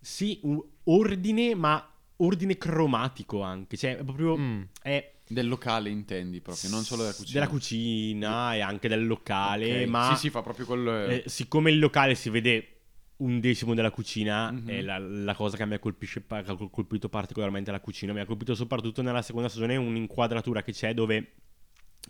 [0.00, 0.40] sì,
[0.84, 3.76] ordine, ma ordine cromatico anche.
[3.76, 4.36] Cioè, è proprio.
[4.36, 4.62] Mm.
[4.82, 7.38] È Del locale intendi proprio, non solo della cucina.
[7.40, 9.82] Della cucina e anche del locale.
[9.84, 9.88] Ok.
[9.88, 10.88] Ma Sì, sì, fa proprio quel...
[11.10, 12.81] eh, siccome il locale si vede
[13.18, 14.68] un decimo della cucina, Mhm.
[14.68, 16.24] è la, la cosa che mi ha colpisce-
[16.70, 18.12] colpito particolarmente la cucina.
[18.12, 21.32] Mi ha colpito soprattutto nella seconda stagione un'inquadratura che c'è dove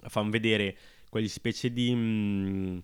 [0.08, 0.76] fanno vedere
[1.10, 2.78] quegli specie di mm,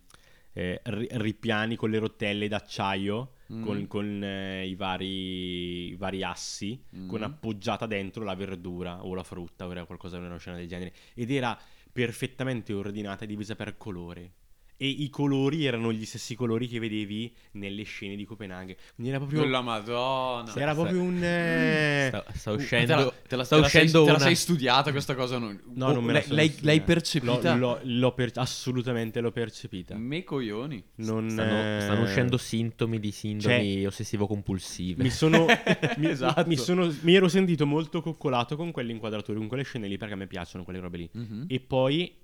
[0.52, 3.32] eh, ri- ripiani con le rotelle d'acciaio.
[3.50, 3.62] Mm.
[3.62, 7.08] Con, con, eh, i, vari, i vari assi, Mm.
[7.08, 10.92] con appoggiata dentro la verdura o la frutta, o era qualcosa, una scena del genere.
[11.14, 11.58] Ed era
[11.90, 14.32] perfettamente ordinata e divisa per colore.
[14.80, 18.76] E i colori erano gli stessi colori che vedevi nelle scene di Copenaghen.
[18.94, 19.40] Quindi era proprio.
[19.40, 20.54] Quella madonna.
[20.54, 21.20] era proprio un.
[21.20, 22.86] eh, Sta, sta uscendo.
[22.86, 25.36] te la, te la- sta te la sei, uscendo te la sei studiata questa cosa?
[25.38, 27.54] No, No, non me la l'hai, sono l'hai, l'hai percepita?
[27.56, 29.96] L'ho, l'ho- l'ho per- assolutamente l'ho percepita.
[29.96, 30.80] Me coglioni.
[30.96, 35.02] Non, Stanno, eh, stanno uscendo sintomi di sindromi ossessivo-compulsive.
[35.02, 35.44] Mi sono,
[35.98, 36.46] mi, Esatto.
[36.46, 40.14] mi sono- mi ero sentito molto coccolato con quelle inquadrature, con quelle scene lì perché
[40.14, 41.10] a me piacciono quelle robe lì.
[41.12, 41.44] Mhm.
[41.48, 42.14] E poi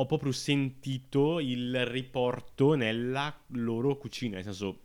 [0.00, 4.80] ho proprio sentito il riporto nella loro cucina, nel senso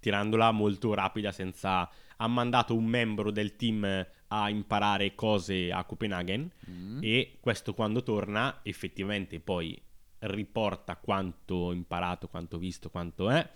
[0.00, 1.88] tirandola molto rapida senza...
[2.22, 6.98] Ha mandato un membro del team a imparare cose a Copenaghen Mm.
[7.02, 9.80] e questo quando torna effettivamente poi
[10.18, 13.50] riporta quanto imparato, quanto visto, quanto è,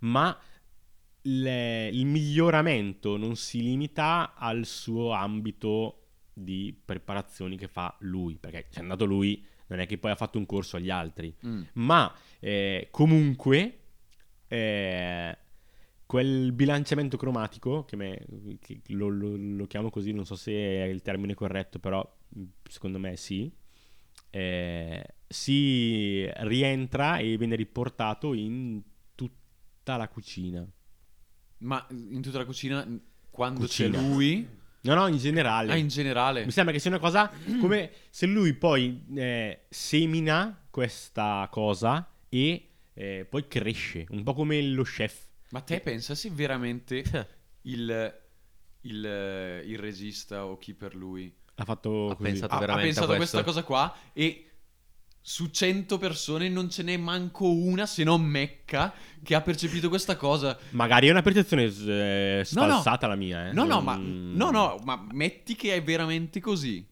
[0.00, 0.36] ma
[1.22, 8.68] le- il miglioramento non si limita al suo ambito di preparazioni che fa lui, perché
[8.70, 11.62] c'è andato lui, non è che poi ha fatto un corso agli altri, Mm.
[11.74, 13.78] ma eh, comunque
[14.48, 15.38] eh,
[16.06, 18.26] quel bilanciamento cromatico, che, me-
[18.60, 22.42] che lo, lo- lo chiamo così, non so se è il termine corretto, però mh,
[22.68, 23.50] secondo me sì,
[24.30, 28.82] eh, si rientra e viene riportato in
[29.14, 30.66] tutta la cucina.
[31.58, 32.86] Ma in tutta la cucina,
[33.30, 33.98] quando Cucina.
[33.98, 34.58] c'è lui...
[34.82, 35.72] No, no, in generale.
[35.72, 36.44] Ah, in generale.
[36.44, 42.68] Mi sembra che sia una cosa come se lui poi eh, semina questa cosa e
[42.94, 45.26] eh, poi cresce, un po' come lo chef.
[45.50, 47.02] Ma te pensa se veramente
[47.62, 48.14] il,
[48.82, 52.30] il, il regista o chi per lui Ha fatto Ha così.
[52.30, 54.49] pensato- ha, ha pensato a questa cosa qua e
[55.22, 60.16] su 100 persone non ce n'è manco una se non Mecca che ha percepito questa
[60.16, 60.58] cosa.
[60.70, 62.70] Magari è una percezione eh, No, no.
[62.70, 63.52] sfalsata la mia, eh.
[63.52, 66.86] No, no, Non- ma, no, no, ma metti che è veramente così.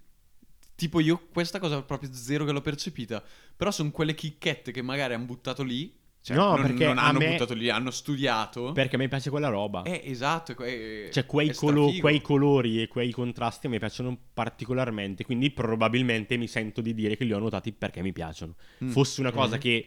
[0.74, 3.22] Tipo io questa cosa proprio zero che l'ho percepita.
[3.56, 5.92] Però sono quelle chicchette che magari hanno buttato lì.
[6.28, 8.72] Cioè, No, non, perché non a hanno me- buttato lì, hanno studiato.
[8.72, 9.82] Perché a me piace quella roba.
[9.84, 10.54] Eh, esatto.
[10.62, 15.24] È, Cioè, quei, colo- quei colori e quei contrasti a me piacciono particolarmente.
[15.24, 18.56] Quindi probabilmente mi sento di dire che li ho notati perché mi piacciono.
[18.84, 18.90] Mm.
[18.90, 19.60] Fosse una cosa Mm.
[19.60, 19.86] che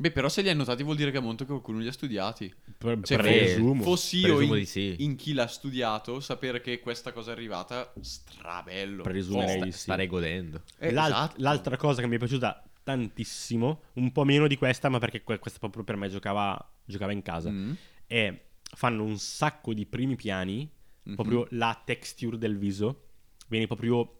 [0.00, 2.50] Beh, però se li hai notati vuol dire che a monte qualcuno li ha studiati.
[2.78, 3.82] pre- Cioè, presumo.
[3.82, 4.94] fossi io Presumo in, di sì.
[5.00, 9.02] in chi l'ha studiato, sapere che questa cosa è arrivata, strabello.
[9.02, 9.64] Presumerei Forte.
[9.66, 9.78] di sì.
[9.80, 10.62] Starei godendo.
[10.78, 11.34] Eh, L'al- esatto.
[11.38, 15.38] L'altra cosa che mi è piaciuta tantissimo, un po' meno di questa, ma perché que-
[15.38, 17.72] questa proprio per me giocava, giocava in casa, Mm.
[18.06, 18.40] è
[18.72, 20.68] fanno un sacco di primi piani,
[21.02, 21.14] Mhm.
[21.14, 23.06] proprio la texture del viso,
[23.48, 24.14] viene proprio...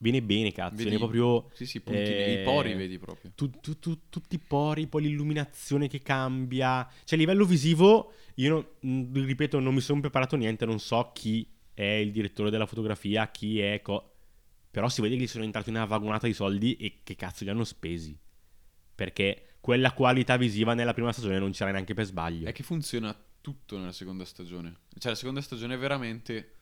[0.00, 1.48] Viene bene, cazzo, Vedi- viene proprio...
[1.54, 3.32] Sì, sì, puntini, eh, i pori vedi proprio.
[3.34, 6.88] tu- tu- tu- tutti i pori, poi l'illuminazione che cambia.
[7.04, 11.10] Cioè, a livello visivo, io, non- mh, ripeto, non mi sono preparato niente, non so
[11.12, 13.80] chi è il direttore della fotografia, chi è...
[13.82, 14.07] co-
[14.78, 17.50] Però si vede che gli sono entrati una vagonata di soldi e che cazzo li
[17.50, 18.16] hanno spesi.
[18.94, 22.46] Perché quella qualità visiva nella prima stagione non c'era neanche per sbaglio.
[22.46, 24.82] È che funziona tutto nella seconda stagione.
[24.96, 26.54] Cioè, la seconda stagione è veramente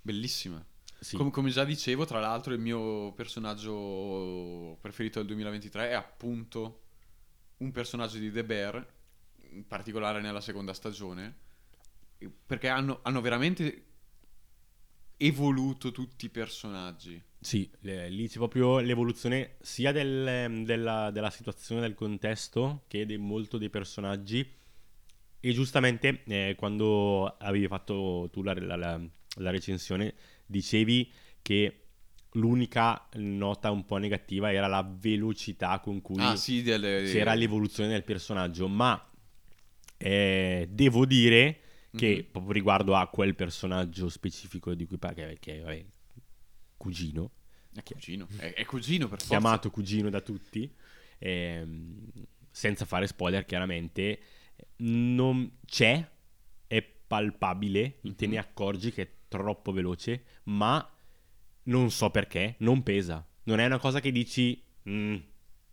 [0.00, 0.64] bellissima.
[1.00, 1.18] Sì.
[1.18, 6.80] Com- come già dicevo, tra l'altro, il mio personaggio preferito del 2023 è appunto
[7.58, 8.86] un personaggio di The Bear,
[9.50, 11.36] in particolare nella seconda stagione,
[12.46, 13.91] perché hanno, hanno veramente
[15.26, 17.20] evoluto tutti i personaggi.
[17.40, 23.58] Sì, lì c'è proprio l'evoluzione sia del- della, della situazione, del contesto, che di molto
[23.58, 24.48] dei personaggi.
[25.44, 29.00] E giustamente, eh, quando avevi fatto tu la, la- la-
[29.36, 30.14] la recensione,
[30.46, 31.10] dicevi
[31.42, 31.78] che
[32.34, 37.02] l'unica nota un po' negativa era la velocità con cui Ah, sì, delle...
[37.10, 39.04] c'era l'evoluzione del personaggio, ma
[39.98, 41.60] eh, devo dire
[41.94, 42.30] che Mhm.
[42.30, 45.84] proprio riguardo a quel personaggio specifico di cui parla, che, che è
[46.76, 47.30] cugino,
[47.74, 49.28] È cugino, è, è cugino per forza.
[49.28, 50.74] chiamato cugino da tutti,
[51.18, 52.10] ehm,
[52.50, 54.20] senza fare spoiler chiaramente,
[54.78, 56.06] non c'è,
[56.66, 58.14] è palpabile, Mhm.
[58.14, 60.86] te ne accorgi che è troppo veloce, ma
[61.64, 63.26] non so perché, non pesa.
[63.44, 65.16] Non è una cosa che dici, "Mm,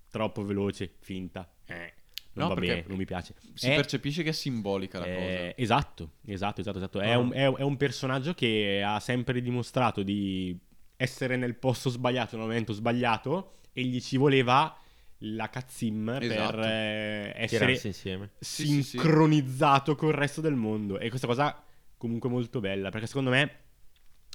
[0.09, 1.93] troppo veloce, finta, eh,
[2.39, 3.33] non No, va bene, non mi piace.
[3.53, 6.99] Si È- percepisce che è simbolica la eh, esatto, esatto, esatto, esatto.
[6.99, 7.17] È, Ah.
[7.19, 10.57] un, è un- è un personaggio che ha sempre dimostrato di
[10.95, 14.75] essere nel posto sbagliato nel momento sbagliato e gli ci voleva
[15.23, 16.55] la cazzim Esatto.
[16.57, 18.31] per eh, essere insieme.
[18.39, 18.97] Sì, sì, sì.
[18.97, 20.97] sincronizzato col resto del mondo.
[20.99, 21.61] E questa cosa
[21.97, 23.51] comunque molto bella, perché secondo me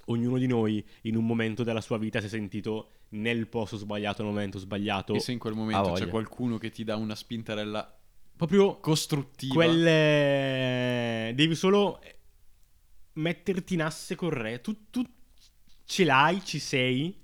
[0.06, 4.22] ognuno di noi in un momento della sua vita si è sentito nel posto sbagliato,
[4.22, 5.14] nel momento sbagliato.
[5.14, 7.98] E se in quel momento c'è qualcuno che ti dà una spintarella
[8.36, 11.32] Proprio costruttiva, quelle...
[11.34, 12.00] Devi solo
[13.14, 14.72] metterti in asse corretto.
[14.72, 15.04] Tu, tu
[15.84, 17.16] ce l'hai, ci sei,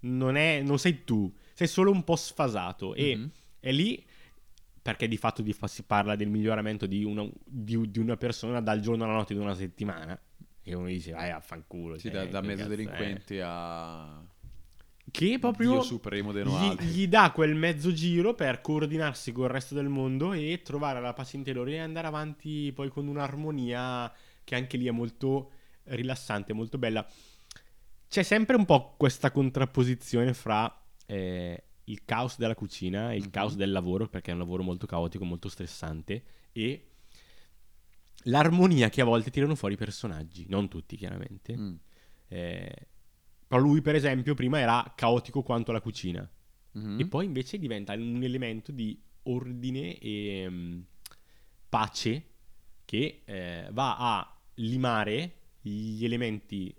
[0.00, 2.94] non, è, non sei tu, sei solo un po' sfasato.
[2.94, 3.30] E Mhm.
[3.60, 4.04] è lì
[4.82, 8.60] perché di fatto di fa- si parla del miglioramento di una, di- di una persona
[8.60, 10.18] dal giorno alla notte di una settimana.
[10.68, 11.96] E uno dice, vai a fanculo.
[11.96, 14.20] Sì, cioè, da, da che mezzo cazzo è?" delinquente a
[15.08, 15.80] Che proprio
[16.42, 21.00] gli, gli dà quel mezzo giro per coordinarsi con il resto del mondo e trovare
[21.00, 25.52] la pace interiore e andare avanti poi con un'armonia che anche lì è molto
[25.84, 27.06] rilassante, molto bella.
[28.08, 33.30] C'è sempre un po' questa contrapposizione fra eh, il caos della cucina e il Mhm.
[33.30, 36.88] caos del lavoro, perché è un lavoro molto caotico, molto stressante, e
[38.26, 41.56] l'armonia che a volte tirano fuori i personaggi, non tutti chiaramente.
[41.56, 41.74] Mm.
[42.28, 42.86] Eh,
[43.46, 46.28] però lui, per esempio, prima era caotico quanto la cucina.
[46.72, 47.00] Mhm.
[47.00, 50.80] E poi invece diventa un elemento di ordine e mm,
[51.68, 52.24] pace
[52.84, 56.74] che eh, va a limare gli elementi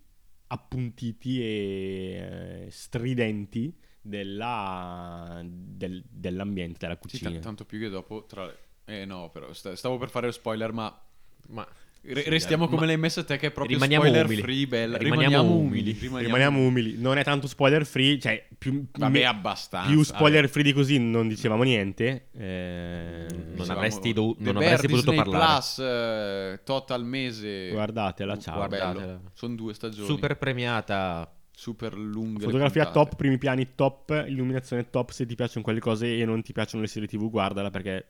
[0.47, 7.31] appuntiti e eh, stridenti della- del- dell'ambiente, della Sì, cucina.
[7.31, 8.53] ta- tanto più che dopo tra...
[8.85, 11.01] Eh no, però sta- stavo per fare lo spoiler, ma
[11.49, 11.67] Ma
[12.01, 14.41] Sì, restiamo ma- come l'hai messa te che è proprio rimaniamo spoiler umili.
[14.41, 14.97] free, bella.
[14.97, 15.97] Rimaniamo Rimaniamo, umili.
[15.99, 16.23] umili.
[16.25, 19.89] Rimaniamo umili, non è tanto spoiler free, cioè più, Vabbè, me- abbastanza.
[19.89, 22.27] più spoiler free di così non dicevamo niente.
[22.37, 25.53] eh, Non avresti The non Bear, avresti potuto Disney parlare.
[25.53, 27.69] Plus, eh, total mese.
[27.71, 28.55] Guardatela, ciao.
[28.55, 29.21] Guardatela.
[29.33, 30.07] Sono due stagioni.
[30.07, 31.29] super premiata.
[31.57, 32.37] super lunghe.
[32.41, 35.09] le Fotografia top, primi piani top, illuminazione top.
[35.09, 38.05] Se ti piacciono quelle cose e non ti piacciono le serie TV, guardala perché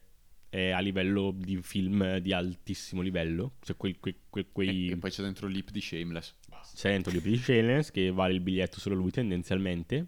[0.50, 3.54] è a livello di film di altissimo livello.
[3.62, 6.36] Cioè, quei, quei, quei, quei- E, e poi c'è dentro l'ip di Shameless.
[6.76, 10.08] c'è dentro gli di Shameless che vale il biglietto solo lui tendenzialmente.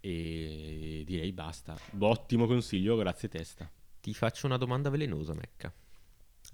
[0.00, 1.76] E direi basta.
[1.98, 3.68] Ottimo consiglio, grazie testa.
[4.00, 5.72] Ti faccio una domanda velenosa, Mecca.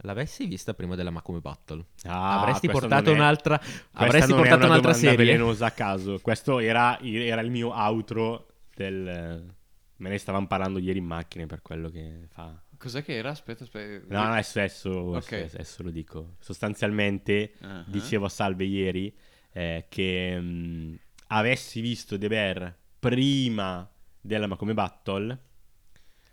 [0.04, 1.84] L'avessi vista prima della Macome Battle?
[2.04, 3.60] Ah, avresti portato è- un'altra
[3.92, 5.16] Avresti portato una un'altra domanda serie?
[5.16, 6.18] velenosa a caso.
[6.22, 9.54] Questo era, era il mio outro del...
[10.02, 12.60] Me ne stavamo parlando ieri in macchina per quello che fa.
[12.76, 13.30] Cos'è che era?
[13.30, 14.12] Aspetta, aspetta.
[14.12, 15.32] No, no, adesso, adesso, Ok.
[15.54, 16.34] adesso lo dico.
[16.40, 19.14] Sostanzialmente Ah, dicevo a Salve ieri
[19.52, 23.88] eh, che mh, avessi visto The Bear prima
[24.20, 25.38] della Macome Battle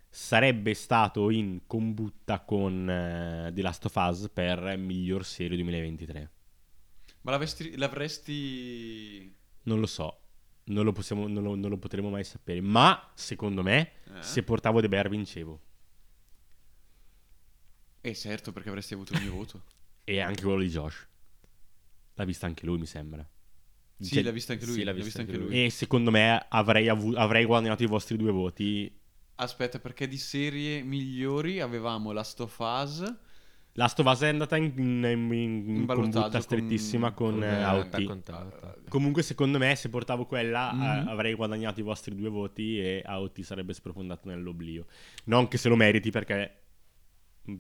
[0.10, 6.32] sarebbe stato in combutta con eh, The Last of Us per miglior serie 2023.
[7.22, 7.78] Ma l'avresti...
[7.78, 9.36] l'avresti...
[9.64, 10.19] Non lo so,
[10.70, 14.22] non lo, possiamo, non lo, non lo potremo mai sapere, ma secondo me Eh?
[14.24, 15.62] se portavo The Bear vincevo.
[18.02, 19.64] Eh certo, perché avresti avuto il mio voto.
[20.10, 21.08] E anche quello di Josh.
[22.16, 23.24] L'ha vista anche lui, mi sembra.
[24.00, 24.74] Sì, Cioè, l'ha vista anche lui.
[24.74, 25.66] sì, l'ha l'ha vista vista anche anche lui.
[25.66, 28.92] E secondo me avrei, avu- avrei guadagnato i vostri due voti.
[29.36, 33.04] Aspetta, perché di serie migliori avevamo Last of Us,
[33.80, 37.48] Last of Us è andata in, in, in, In combutta con- strettissima con, con, eh,
[37.60, 37.98] eh, Auti.
[38.06, 38.52] Titan.
[38.90, 40.82] Comunque, secondo me, se portavo quella, Mhm.
[40.82, 44.86] eh, avrei guadagnato i vostri due voti e Auti sarebbe sprofondato nell'oblio.
[45.26, 46.56] Non che se lo meriti, perché.
[47.50, 47.56] mm,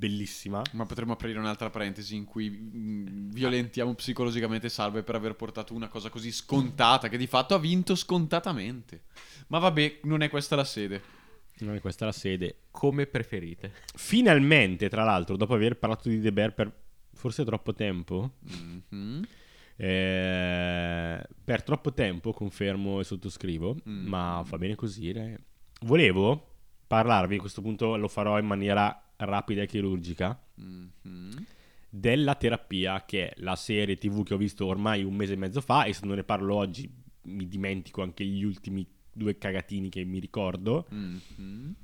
[0.00, 0.62] Bellissima.
[0.72, 5.88] Ma potremmo aprire un'altra parentesi in cui mm, violentiamo psicologicamente Salve per aver portato una
[5.88, 9.02] cosa così scontata che di fatto ha vinto scontatamente.
[9.48, 11.02] Ma vabbè, non è questa la sede.
[11.60, 12.62] Non è questa la sede.
[12.70, 13.72] Come preferite?
[13.94, 16.72] Finalmente, tra l'altro, dopo aver parlato di The Bear per
[17.12, 18.34] forse troppo tempo,
[18.90, 19.22] Mhm.
[19.76, 24.06] eh, per troppo tempo, confermo e sottoscrivo, Mm.
[24.06, 25.12] ma va bene così.
[25.12, 25.36] dai.
[25.82, 26.46] Volevo
[26.86, 31.44] parlarvi, a questo punto lo farò in maniera rapida e chirurgica, Mhm.
[31.88, 35.60] della terapia, che è la serie TV che ho visto ormai un mese e mezzo
[35.60, 36.88] fa, e se non ne parlo oggi
[37.22, 40.86] mi dimentico anche gli ultimi due cagatini che mi ricordo.
[40.90, 41.74] Mhm.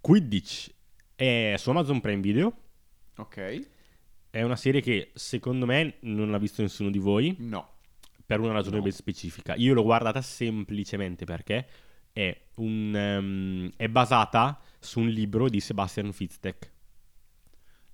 [0.00, 0.72] Quidditch
[1.14, 2.56] è su Amazon Prime Video.
[3.16, 3.68] Ok.
[4.30, 7.76] È una serie che secondo me non l'ha visto nessuno di voi No.
[8.26, 8.82] per una ragione No.
[8.82, 9.54] ben specifica.
[9.54, 11.68] Io l'ho guardata semplicemente perché
[12.12, 16.72] è, un, ehm, è basata su un libro di Sebastian Fitzek.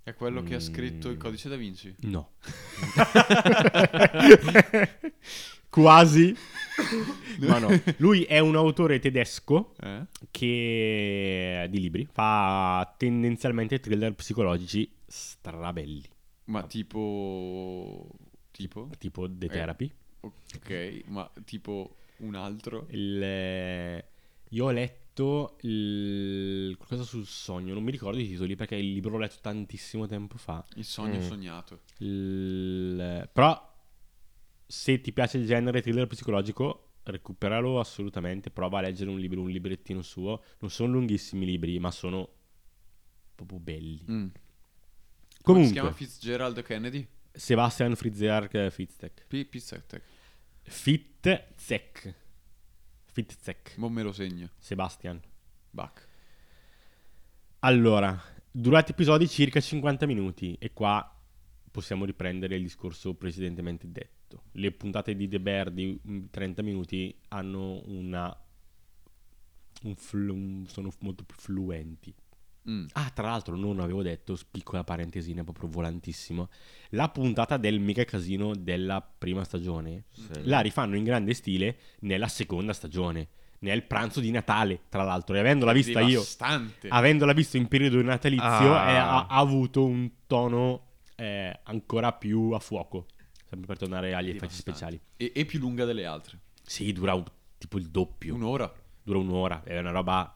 [0.03, 1.21] È quello che ha scritto il Mm.
[1.21, 1.95] codice da Vinci.
[2.01, 2.33] No.
[5.71, 6.35] Quasi.
[7.41, 7.69] Ma no.
[7.99, 10.05] Lui è un autore tedesco Eh?
[10.31, 16.05] che di libri fa tendenzialmente thriller psicologici strabelli,
[16.47, 18.07] Ma tipo...
[18.51, 18.91] Tipo?
[18.99, 19.49] tipo The Eh.
[19.49, 19.93] Therapy.
[20.23, 22.87] Ok, ma tipo un altro?
[22.91, 24.05] Il, eh,
[24.51, 29.13] io ho letto il- qualcosa sul sogno, non mi ricordo i titoli perché il libro
[29.13, 30.63] l'ho letto tantissimo tempo fa.
[30.75, 31.23] Il sogno Mm.
[31.23, 31.81] sognato.
[31.99, 33.69] Il- però
[34.71, 39.51] se ti piace il genere thriller psicologico, recuperalo assolutamente, prova a leggere un libro, un
[39.51, 40.45] librettino suo.
[40.61, 42.29] Non sono lunghissimi libri, ma sono
[43.35, 44.01] proprio belli.
[44.03, 44.07] Mm.
[44.07, 44.33] Come
[45.43, 47.05] Comunque, si chiama Fitzgerald Kennedy?
[47.33, 49.25] Sebastian Fritzerk Fitzek.
[49.27, 49.45] P.
[49.45, 50.03] Pizzette.
[50.63, 52.15] Fitzek.
[53.07, 53.75] Fitzek.
[53.77, 54.51] Mo me lo segno.
[54.57, 55.21] Sebastian.
[55.69, 56.07] Bach.
[57.61, 58.17] Allora,
[58.49, 61.13] durati episodi circa 50 minuti e qua
[61.73, 64.20] possiamo riprendere il discorso precedentemente detto.
[64.53, 68.37] Le puntate di The Bear di mm, 30 minuti hanno una...
[69.83, 72.15] un flu- un- sono molto più fluenti.
[72.69, 72.87] Mm.
[72.93, 76.51] Ah, tra l'altro non avevo detto, piccola parentesina proprio volantissimo,
[76.91, 80.45] la puntata del mega casino della prima stagione Sì.
[80.45, 83.29] la rifanno in grande stile nella seconda stagione,
[83.61, 86.21] nel pranzo di Natale, tra l'altro, e avendola vista io
[86.91, 88.89] avendola visto in periodo natalizio, Ah.
[88.89, 93.07] è- ha, ha avuto un tono eh, ancora più a fuoco.
[93.51, 95.01] Sempre per tornare agli effetti speciali.
[95.17, 96.39] E, e più lunga delle altre.
[96.63, 97.25] Sì, dura un-
[97.59, 98.35] tipo il doppio.
[98.37, 98.73] Un'ora.
[99.03, 99.63] Dura un'ora.
[99.65, 100.33] È una roba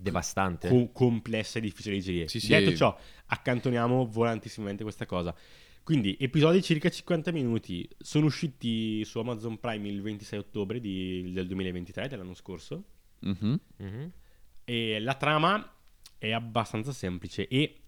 [0.00, 0.68] Devastante.
[0.68, 2.28] co- complessa e difficile da digerire.
[2.28, 2.48] Sì, sì.
[2.48, 5.34] Detto ciò, accantoniamo volantissimamente questa cosa.
[5.82, 7.88] Quindi, episodi circa 50 minuti.
[7.98, 12.84] Sono usciti su Amazon Prime il 26 ottobre di- del 2023, dell'anno scorso.
[13.20, 13.60] Mhm.
[13.78, 14.10] Mhm.
[14.64, 15.74] E la trama
[16.18, 17.80] è abbastanza semplice e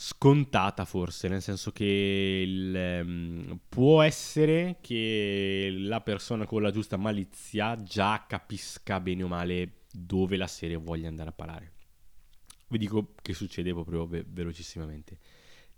[0.00, 6.96] scontata forse, nel senso che il, ehm, può essere che la persona con la giusta
[6.96, 11.72] malizia già capisca bene o male dove la serie voglia andare a parare.
[12.68, 15.18] Vi dico che succede proprio ve- velocissimamente.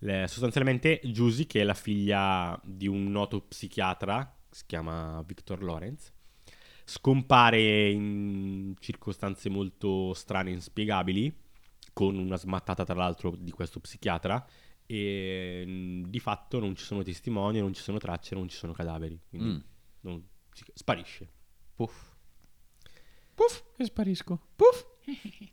[0.00, 6.12] Le- sostanzialmente Giusy, che è la figlia di un noto psichiatra, si chiama Victor Lawrence,
[6.84, 11.34] scompare in circostanze molto strane e inspiegabili,
[11.92, 14.44] con una smattata tra l'altro di questo psichiatra,
[14.86, 18.72] e mh, di fatto non ci sono testimoni, non ci sono tracce, non ci sono
[18.72, 19.58] cadaveri, quindi Mm.
[20.00, 21.28] non- si- sparisce.
[21.74, 22.08] Puff.
[23.34, 24.40] Puff, e sparisco.
[24.56, 24.86] Puff.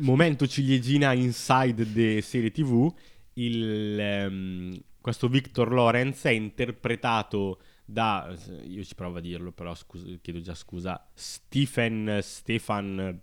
[0.00, 2.92] momento ciliegina inside the serie tv
[3.34, 10.06] il, ehm, questo Victor Lawrence è interpretato da io ci provo a dirlo però scusa,
[10.20, 13.20] chiedo già scusa Stephen Stefan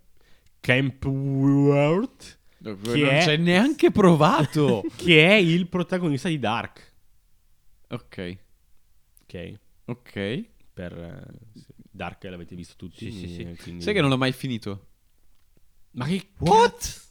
[0.64, 4.84] Kempworth non è- c'è neanche provato.
[4.96, 6.94] che è il protagonista di Dark
[7.90, 8.38] ok.
[9.24, 9.54] ok
[9.86, 10.46] Ok.
[10.74, 13.42] per eh, Dark l'avete visto tutti Sì, sì, sì.
[13.42, 14.88] eh, quindi- Sai che non l'ho mai finito?
[15.92, 17.02] ma che what?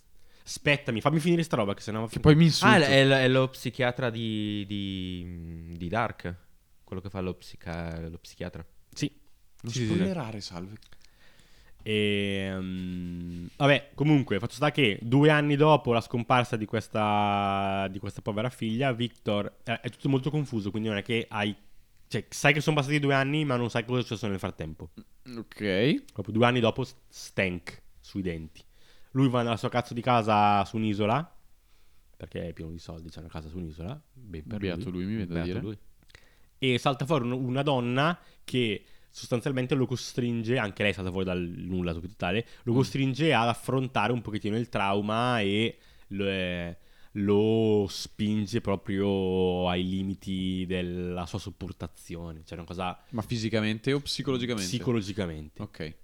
[0.44, 2.74] aspettami fammi finire sta roba che sennò Che poi mi insulto.
[2.74, 6.34] Ah, è, è lo psichiatra di, di, di Dark.
[6.82, 8.66] Quello che fa lo, psica- lo psichiatra.
[8.92, 9.10] sì
[9.62, 9.84] non sì.
[9.84, 10.74] spoilerare, salve.
[11.82, 17.98] E, mm, vabbè, comunque, fatto sta che due anni dopo la scomparsa di questa, di
[17.98, 20.70] questa povera figlia, Victor eh, è tutto molto confuso.
[20.70, 21.54] Quindi non è che hai.
[22.06, 24.90] Cioè, sai che sono passati due anni, ma non sai cosa è successo nel frattempo.
[25.36, 26.04] Ok.
[26.12, 28.62] Proprio due anni dopo, stank sui denti.
[29.12, 31.36] lui va nella sua cazzo di casa su un'isola,
[32.16, 35.14] perché è pieno di soldi, c'è una casa su un'isola, ben per Beato lui, mi
[35.16, 35.60] viene da dire.
[35.60, 35.78] lui.
[36.58, 41.38] E salta fuori un- una donna che sostanzialmente lo costringe, anche lei salta fuori dal
[41.40, 42.76] nulla totale, lo Mm.
[42.76, 46.76] costringe ad affrontare un pochettino il trauma e lo, eh,
[47.12, 52.42] lo spinge proprio ai limiti della sua sopportazione.
[52.44, 54.68] Cioè una cosa Ma fisicamente o psicologicamente?
[54.68, 55.62] psicologicamente.
[55.62, 55.94] Ok.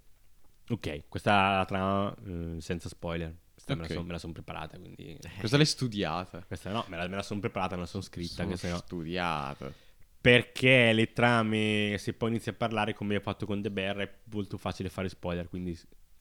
[0.69, 3.35] Ok, questa è la trama eh, senza spoiler.
[3.53, 5.17] Questa me la son- sono preparata, quindi...
[5.39, 6.43] Questa l'hai studiata.
[6.47, 8.35] Questa no, me la, sono preparata, me la sono scritta.
[8.35, 9.73] Sono questa no.
[10.21, 14.13] Perché le trame, se poi inizi a parlare come hai fatto con The Bear, è
[14.31, 15.47] molto facile fare spoiler.
[15.47, 15.77] Quindi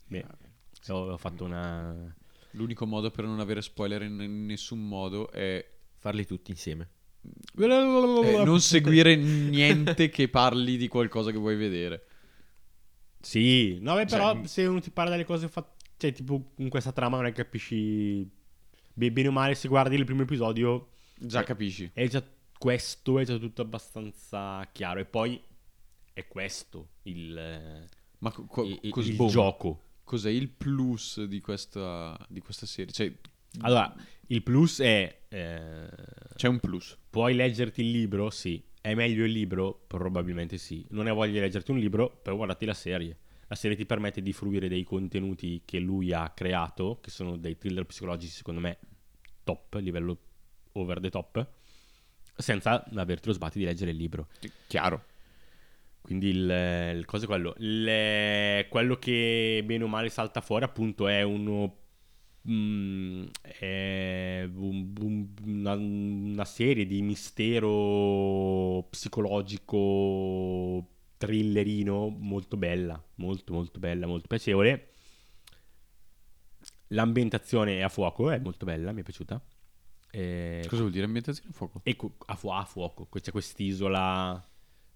[0.07, 0.25] beh,
[0.89, 2.15] ho, ho fatto una.
[2.53, 5.65] L'unico modo per non avere spoiler in, nessun modo è,
[5.99, 6.89] Farli tutti insieme.
[7.57, 12.05] è non seguire niente che parli di qualcosa che vuoi vedere.
[13.21, 15.77] Sì, no, beh, però Cioè, se uno ti parla delle cose fatte.
[15.97, 18.31] Cioè, tipo, in questa trama non è che capisci.
[18.95, 21.91] Beh, bene o male, se guardi il primo episodio, Già Eh, capisci.
[21.93, 22.23] è già
[22.59, 25.01] questo, è già tutto abbastanza chiaro.
[25.01, 25.41] E poi
[26.13, 27.87] è questo il,
[28.19, 29.83] Ma co- co- il- cos- il gioco.
[30.05, 32.93] cos'è il plus di questa, di questa serie?
[32.93, 33.13] Cioè,
[33.61, 33.95] Allora,
[34.29, 35.21] il plus è.
[35.29, 35.89] eh,
[36.35, 36.97] c'è un plus.
[37.09, 38.31] Puoi leggerti il libro?
[38.31, 38.63] Sì.
[38.81, 39.85] È meglio il libro?
[39.87, 40.85] Probabilmente sì.
[40.91, 42.09] Non hai voglia di leggerti un libro?
[42.23, 43.17] Però guardati la serie.
[43.49, 47.57] La serie ti permette di fruire dei contenuti che lui ha creato, che sono dei
[47.57, 48.79] thriller psicologici, secondo me,
[49.43, 50.19] top, livello
[50.73, 51.49] over the top,
[52.39, 54.29] senza averti lo sbatti di leggere il libro.
[54.67, 55.05] Chiaro.
[56.01, 57.55] Quindi il, il cosa è quello.
[57.59, 61.77] Il- quello che bene o male salta fuori, appunto, è uno.
[62.49, 70.87] mm, è un- un- una, una serie di mistero psicologico
[71.19, 74.93] thrillerino molto bella, molto molto bella, molto piacevole.
[76.89, 79.41] L'ambientazione è a fuoco, è molto bella, mi è piaciuta.
[80.11, 81.81] Eh, Cosa vuol dire ambientazione a fuoco?
[81.85, 84.43] e co- a, fu- a fuoco, c'è quest'isola,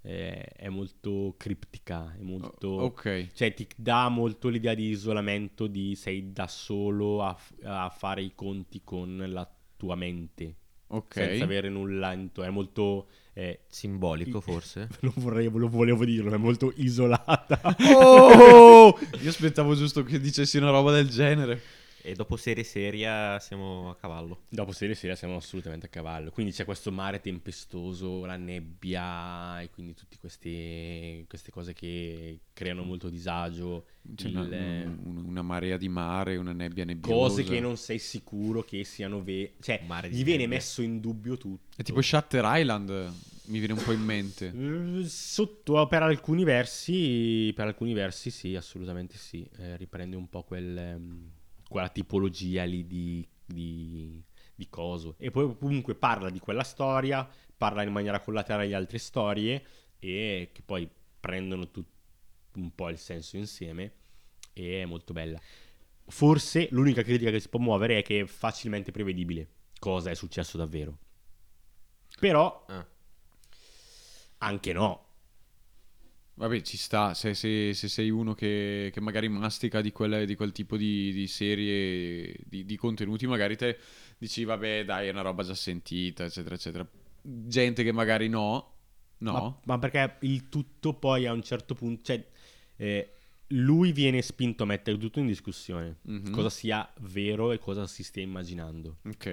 [0.03, 2.69] eh, è molto criptica, è molto...
[2.69, 3.29] O- ok.
[3.35, 8.23] Cioè ti dà molto l'idea di isolamento, di sei da solo a, f- a fare
[8.23, 10.57] i conti con la tua mente,
[10.89, 11.15] Ok.
[11.15, 13.09] senza avere nulla intorno, è molto...
[13.35, 14.89] eh, Simbolico, I- forse.
[15.03, 17.61] non vorrei, lo volevo dirlo, è molto isolata.
[17.97, 18.99] Oh!
[19.23, 21.61] Io aspettavo giusto che dicessi una roba del genere.
[22.05, 24.42] E dopo serie seria siamo a cavallo.
[24.48, 26.30] Dopo serie sera siamo assolutamente a cavallo.
[26.30, 32.82] Quindi c'è questo mare tempestoso, la nebbia e quindi tutte queste, queste cose che creano
[32.82, 33.86] molto disagio.
[34.16, 37.14] C'è Il- una, un- una marea di mare, una nebbia nebbiosa.
[37.14, 39.53] cose che non sei sicuro che siano vere.
[39.61, 40.57] Cioè, Mare gli viene nebbia.
[40.57, 41.76] messo in dubbio tutto.
[41.76, 42.90] È tipo Shutter Island,
[43.46, 44.50] mi viene un po' in mente.
[45.03, 49.48] Eh, Sotto, per alcuni versi, per alcuni versi sì, assolutamente sì.
[49.59, 51.30] Eh, riprende un po' quel, ehm,
[51.73, 54.23] quella tipologia lì di, di,
[54.55, 55.16] di coso.
[55.18, 59.64] E poi comunque parla di quella storia, parla in maniera collaterale di altre storie
[59.99, 61.91] e che poi prendono tut-
[62.55, 63.93] un po' il senso insieme
[64.53, 65.41] e è molto bella.
[66.07, 69.49] Forse l'unica critica che si può muovere è che è facilmente prevedibile
[69.79, 70.99] cosa è successo davvero.
[72.20, 72.87] Però Ah.
[74.39, 75.07] anche no.
[76.43, 77.14] Vabbè, ci sta.
[77.14, 81.12] Se, se- se sei uno che, che magari mastica di, quelle- di quel tipo di,
[81.12, 83.78] di serie, di, di contenuti, magari te
[84.18, 86.84] dici, vabbè, dai, è una roba già sentita, eccetera, eccetera.
[87.22, 88.74] Gente che magari no,
[89.18, 89.32] no.
[89.32, 92.26] Ma, ma perché il tutto poi a un certo punto, cioè,
[92.74, 93.12] eh,
[93.55, 96.32] lui viene spinto a mettere tutto in discussione, Mhm.
[96.32, 98.97] cosa sia vero e cosa si stia immaginando.
[99.05, 99.26] Ok.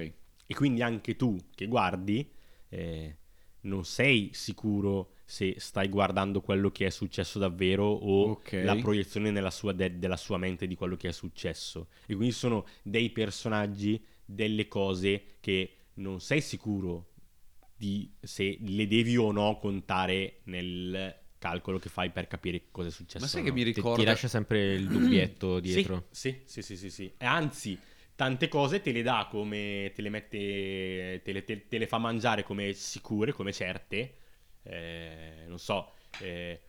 [0.46, 2.30] E quindi anche tu che guardi,
[2.70, 3.16] eh,
[3.62, 8.62] non sei sicuro se stai guardando quello che è successo davvero o Ok.
[8.64, 11.90] la proiezione nella sua de- della sua mente di quello che è successo.
[12.08, 17.08] E quindi sono dei personaggi, delle cose che non sei sicuro
[17.76, 22.92] di se le devi o no contare nel calcolo che fai per capire cosa è
[22.92, 23.24] successo.
[23.24, 23.56] Ma sai o che no.
[23.56, 23.98] mi Ti, ricorda...
[24.02, 26.08] ti lascia sempre il dubbietto dietro.
[26.12, 27.14] Sì, sì, sì, sì, sì.
[27.18, 27.78] E anzi,
[28.20, 31.98] tante cose te le dà come te le mette, te le, te- te le fa
[32.00, 34.16] mangiare come sicure, come certe.
[34.64, 36.60] Eh, non so, eh,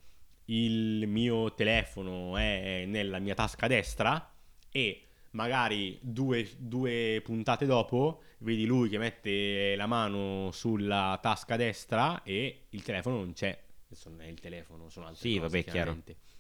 [0.45, 4.33] il mio telefono è nella mia tasca destra
[4.71, 12.23] e magari due, due puntate dopo vedi lui che mette la mano sulla tasca destra
[12.23, 13.61] e il telefono non c'è.
[13.87, 15.99] Adesso non è il telefono, sono altre Sì, cose, vabbè, chiaro.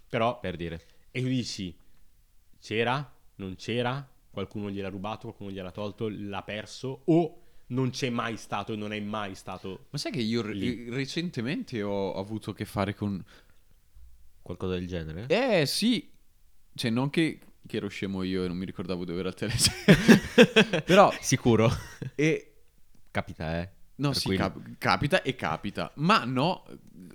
[0.08, 0.80] Però Per dire.
[1.11, 1.76] e tu dici,
[2.61, 3.12] c'era?
[3.36, 4.08] Non c'era?
[4.31, 7.03] Qualcuno gliel'ha rubato, qualcuno gliel'ha tolto, l'ha perso?
[7.07, 9.87] O non c'è mai stato e non è mai stato...
[9.91, 10.89] Ma sai che io re- Lì.
[10.91, 13.22] recentemente ho avuto a che fare con...
[14.43, 15.26] Qualcosa del genere?
[15.28, 16.11] Eh sì,
[16.74, 19.76] cioè non che che ero scemo io e non mi ricordavo dove era il telefono.
[20.85, 21.70] Però, Sicuro.
[22.16, 22.55] e,
[23.12, 23.70] Capita, eh.
[23.97, 25.93] No, sì, cap- capita e capita.
[25.97, 26.64] Ma no,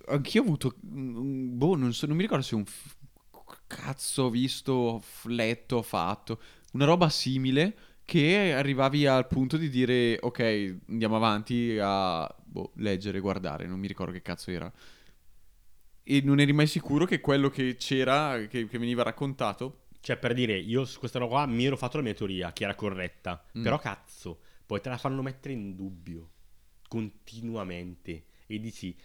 [0.07, 0.75] anch'io ho avuto.
[0.79, 2.95] Boh, non, so, non mi ricordo se un f-
[3.65, 6.39] cazzo ho visto, f- letto, fatto.
[6.75, 7.73] Una roba simile
[8.03, 13.65] che arrivavi al punto di dire, ok, andiamo avanti a boh, leggere, guardare.
[13.65, 14.71] Non mi ricordo che cazzo era.
[16.03, 19.85] E non eri mai sicuro che quello che c'era, che, che veniva raccontato.
[20.01, 22.65] Cioè, per dire, io su questa roba qua mi ero fatto la mia teoria, che
[22.65, 23.41] era corretta.
[23.57, 23.63] Mm.
[23.63, 26.31] Però cazzo, poi te la fanno mettere in dubbio
[26.87, 28.25] continuamente.
[28.45, 28.95] E dici...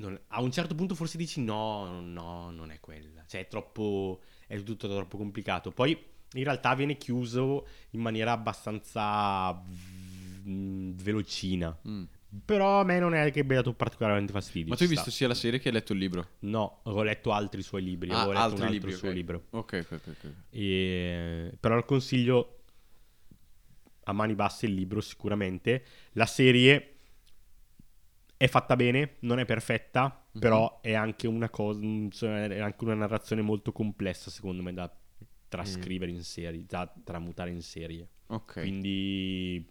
[0.00, 3.24] non- a un certo punto forse dici no, no, non è quella.
[3.26, 4.20] Cioè, è troppo...
[4.46, 5.70] è tutto troppo complicato.
[5.70, 5.90] Poi,
[6.32, 9.52] in realtà, viene chiuso in maniera abbastanza...
[9.52, 11.78] mm, velocina.
[11.86, 12.04] Mm.
[12.44, 14.68] Però a me non è che abbia dato particolarmente fastidio.
[14.68, 15.16] Ma tu hai visto sta.
[15.16, 16.28] sia la serie che hai letto il libro?
[16.40, 18.10] No, ho letto altri suoi libri.
[18.10, 19.14] Ah, avevo letto altri un altro libri, suo ok.
[19.14, 19.44] libro.
[19.50, 20.06] Ok, ok, ok.
[20.06, 20.32] ok.
[20.50, 22.60] E- Però consiglio
[24.04, 25.84] a mani basse il libro sicuramente.
[26.12, 26.99] La serie
[28.40, 30.40] è fatta bene, non è perfetta, Mhm.
[30.40, 31.78] però è anche una cosa,
[32.46, 34.90] è anche una narrazione molto complessa secondo me da
[35.46, 38.08] trascrivere in serie, da tramutare in serie.
[38.28, 38.60] Ok.
[38.60, 39.68] Quindi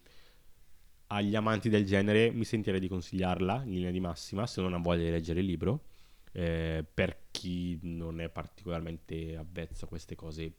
[1.08, 4.78] agli amanti del genere mi sentirei di consigliarla in linea di massima se non ha
[4.78, 5.86] voglia di leggere il libro.
[6.32, 10.54] Eh, per chi non è particolarmente avvezzo a queste cose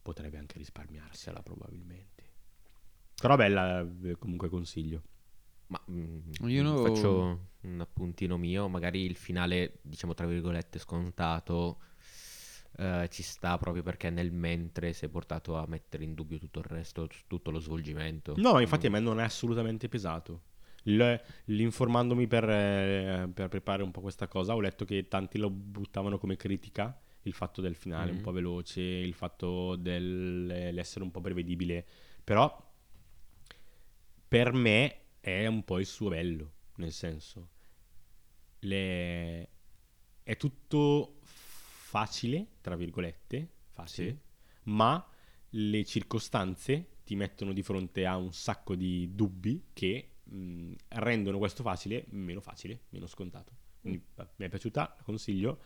[0.00, 2.24] potrebbe anche risparmiarsela probabilmente.
[3.20, 5.02] Però bella, eh, comunque consiglio.
[5.70, 6.18] Ma mm,
[6.48, 11.78] Io no- faccio un appuntino mio, magari il finale, diciamo tra virgolette, scontato
[12.76, 16.64] eh, ci sta proprio perché nel mentre sei portato a mettere in dubbio tutto il
[16.64, 18.34] resto, tutto lo svolgimento.
[18.36, 20.42] No, infatti a me non è assolutamente pesato.
[20.84, 25.50] Il- l'informandomi per, eh, per preparare un po' questa cosa, ho letto che tanti lo
[25.50, 28.22] buttavano come critica, il fatto del finale un Mhm.
[28.22, 31.86] po' veloce, il fatto dell'essere un po' prevedibile,
[32.24, 32.68] però
[34.26, 37.48] per me è un po' il suo bello, nel senso,
[38.60, 39.48] le-
[40.22, 44.20] è tutto facile, tra virgolette, facile,
[44.64, 45.04] ma
[45.50, 51.62] le circostanze ti mettono di fronte a un sacco di dubbi che mh, rendono questo
[51.62, 53.52] facile meno facile, meno scontato.
[53.80, 55.60] Quindi beh, mi è piaciuta, la consiglio.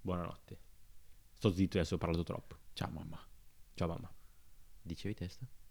[0.00, 0.58] Buonanotte.
[1.32, 2.56] Sto zitto adesso ho parlato troppo.
[2.72, 3.20] Ciao mamma.
[3.74, 4.12] Ciao mamma.
[4.82, 5.61] Dicevi testa?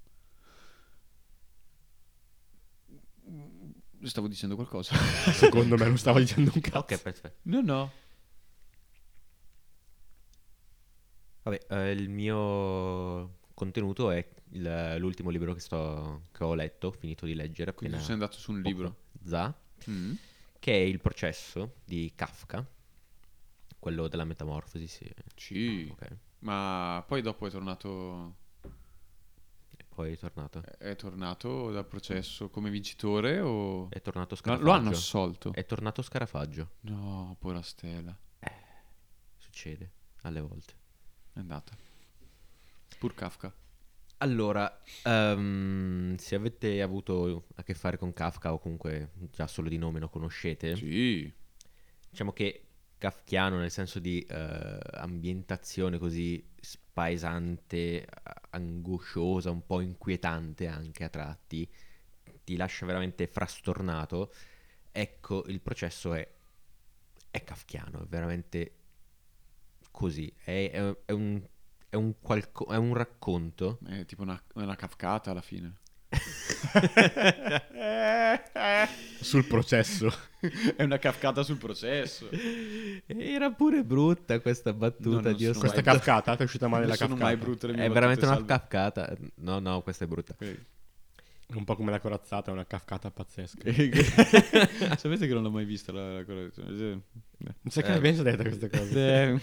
[4.03, 4.95] Stavo dicendo qualcosa.
[5.31, 6.77] Secondo me non stavo dicendo un cazzo.
[6.79, 7.37] Ok, perfetto.
[7.43, 7.91] no, no.
[11.43, 17.25] Vabbè, eh, il mio contenuto è il- l'ultimo libro che, sto, che ho letto, finito
[17.25, 18.95] di leggere Quindi tu sei andato su un poco libro.
[19.23, 19.53] Za,
[19.89, 20.13] Mm.
[20.59, 22.63] che è Il processo di Kafka,
[23.79, 25.09] quello della metamorfosi, sì.
[25.35, 25.87] Sì.
[25.91, 26.07] Ok,
[26.39, 28.35] Ma poi dopo è tornato.
[30.01, 30.63] Poi è tornato.
[30.77, 33.89] È tornato dal processo come vincitore o.
[33.89, 34.65] È tornato No, Scarafaggio.
[34.65, 35.53] lo hanno assolto.
[35.53, 36.71] È tornato Scarafaggio.
[36.81, 38.17] No, povera Stella.
[39.37, 39.91] Succede
[40.21, 40.73] alle volte.
[41.33, 41.75] È andata.
[42.97, 43.53] Pur Kafka.
[44.17, 49.77] Allora, ehm, se avete avuto a che fare con Kafka o comunque già solo di
[49.77, 51.31] nome lo conoscete, Sì.
[52.09, 52.67] diciamo che
[53.01, 58.07] kafkiano nel senso di eh, ambientazione così spaesante,
[58.51, 61.67] angosciosa, un po' inquietante anche a tratti,
[62.43, 64.31] ti lascia veramente frastornato.
[64.91, 66.27] Ecco, il processo è,
[67.31, 68.73] è kafkiano, è veramente
[69.91, 70.31] così.
[70.43, 71.41] È, è- è un,
[71.91, 75.79] un qualco- un racconto È tipo una, una kafkata alla fine.
[79.21, 80.11] Sul processo.
[80.75, 82.27] è una kafkata sul processo.
[83.05, 86.35] Era pure brutta questa No, battuta, non Dio Questa è mai-?
[86.35, 87.31] Ti è uscita male non la sono kafkata?
[87.31, 89.15] mai brutte le mie È veramente una kafkata.
[89.35, 90.35] No, no, questa è brutta.
[90.37, 90.65] salve.
[91.53, 93.59] Un po' come la corazzata, è una kafkata pazzesca.
[94.95, 96.69] Sapete che non l'ho mai vista la, la correzione?
[96.71, 97.03] Non
[97.67, 97.93] sai che Eh.
[97.93, 99.23] ne pensa detta queste cose?
[99.23, 99.39] Eh,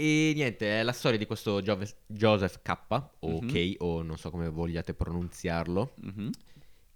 [0.00, 2.78] E niente, è la storia di questo Giove- Joseph K,
[3.18, 3.48] o Mhm.
[3.48, 6.30] K, o non so come vogliate pronunziarlo, mhm.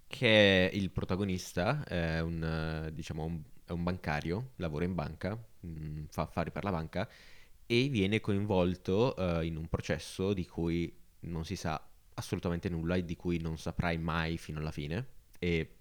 [0.07, 6.03] che è il protagonista, è un, diciamo, un- è un bancario, lavora in banca, mh,
[6.11, 7.09] fa affari per la banca
[7.67, 11.83] e viene coinvolto eh, in un processo di cui non si sa
[12.15, 15.07] assolutamente nulla e di cui non saprai mai fino alla fine
[15.41, 15.75] e,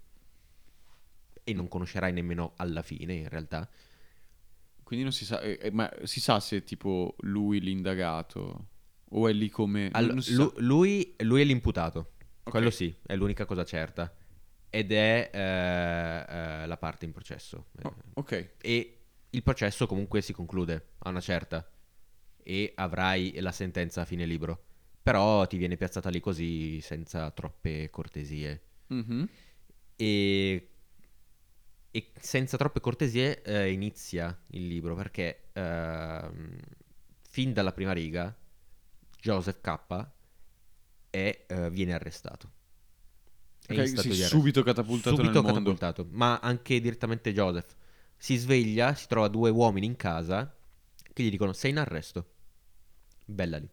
[1.44, 3.70] e non conoscerai nemmeno alla fine in realtà.
[4.92, 8.68] Quindi non si sa, eh, eh, ma si sa se è tipo lui l'indagato
[9.10, 9.88] o è lì come...
[9.94, 10.62] Allo- non si lu- sa.
[10.62, 12.12] lui, lui è l'imputato,
[12.44, 12.50] Ok.
[12.50, 14.14] quello sì, è l'unica cosa certa.
[14.70, 15.40] Ed è eh,
[16.64, 17.68] eh, la parte in processo.
[17.84, 18.56] Oh, ok.
[18.62, 18.98] E
[19.30, 21.72] il processo comunque si conclude a una certa
[22.44, 24.66] e avrai la sentenza a fine libro.
[25.02, 28.62] Però ti viene piazzata lì così senza troppe cortesie.
[28.88, 29.30] Mhm.
[29.96, 30.71] E,
[31.92, 36.58] e senza troppe cortesie eh, inizia il libro perché ehm,
[37.30, 38.36] fin dalla prima riga
[39.20, 40.08] Joseph K
[41.10, 42.52] è, eh, viene arrestato.
[43.66, 45.76] È Ok, in stato sì, subito catapultato Subito nel mondo.
[45.76, 47.76] catapultato, ma anche direttamente Joseph.
[48.18, 50.56] Si sveglia, si trova due uomini in casa
[51.14, 52.30] che gli dicono sei in arresto.
[53.26, 53.70] Bella lì.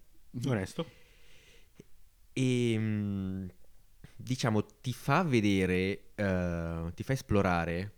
[0.46, 0.86] Onesto.
[2.32, 3.48] E mm,
[4.16, 7.97] diciamo ti fa vedere, eh, ti fa esplorare mm,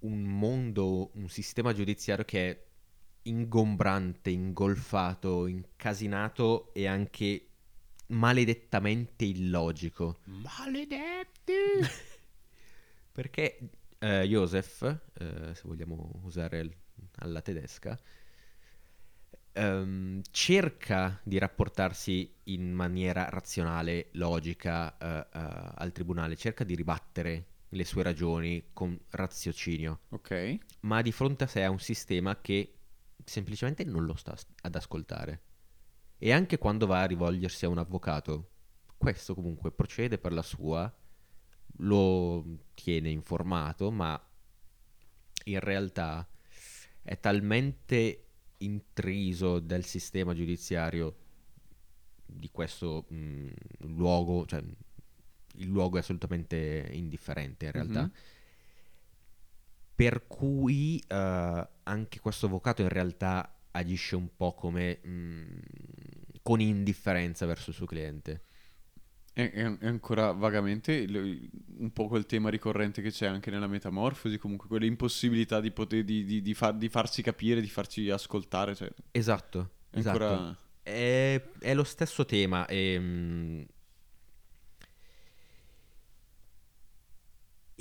[0.00, 2.64] un mondo, un sistema giudiziario che è
[3.22, 7.46] ingombrante, ingolfato, incasinato e anche
[8.08, 10.20] maledettamente illogico.
[10.24, 11.52] Maledetti!
[13.12, 13.58] Perché
[13.98, 14.82] eh, Joseph,
[15.14, 16.76] eh, se vogliamo usare il-
[17.16, 17.98] alla tedesca,
[19.52, 27.46] ehm, cerca di rapportarsi in maniera razionale, logica eh, eh, al tribunale, cerca di ribattere
[27.70, 30.58] le sue ragioni con raziocinio, Ok.
[30.80, 32.74] ma di fronte a sé ha un sistema che
[33.24, 35.42] semplicemente non lo sta ad ascoltare.
[36.18, 38.50] E anche quando va a rivolgersi a un avvocato,
[38.96, 40.92] questo comunque procede per la sua,
[41.78, 42.44] lo
[42.74, 44.20] tiene informato, ma
[45.44, 46.28] in realtà
[47.02, 48.26] è talmente
[48.58, 51.16] intriso del sistema giudiziario
[52.26, 53.46] di questo mh,
[53.78, 54.62] luogo, cioè
[55.56, 58.02] il luogo è assolutamente indifferente in realtà.
[58.02, 58.12] Mhm.
[59.94, 65.60] Per cui eh, anche questo avvocato in realtà agisce un po' come mh,
[66.42, 68.44] con indifferenza verso il suo cliente.
[69.32, 71.06] È, ancora vagamente
[71.78, 76.24] un po' quel tema ricorrente che c'è anche nella metamorfosi, comunque quell'impossibilità di, poter, di,
[76.24, 78.74] di- di far- di farsi capire, di farci ascoltare.
[78.74, 80.24] Cioè, Esatto, è esatto.
[80.24, 80.58] ancora...
[80.82, 83.62] È, è lo stesso tema e, mm,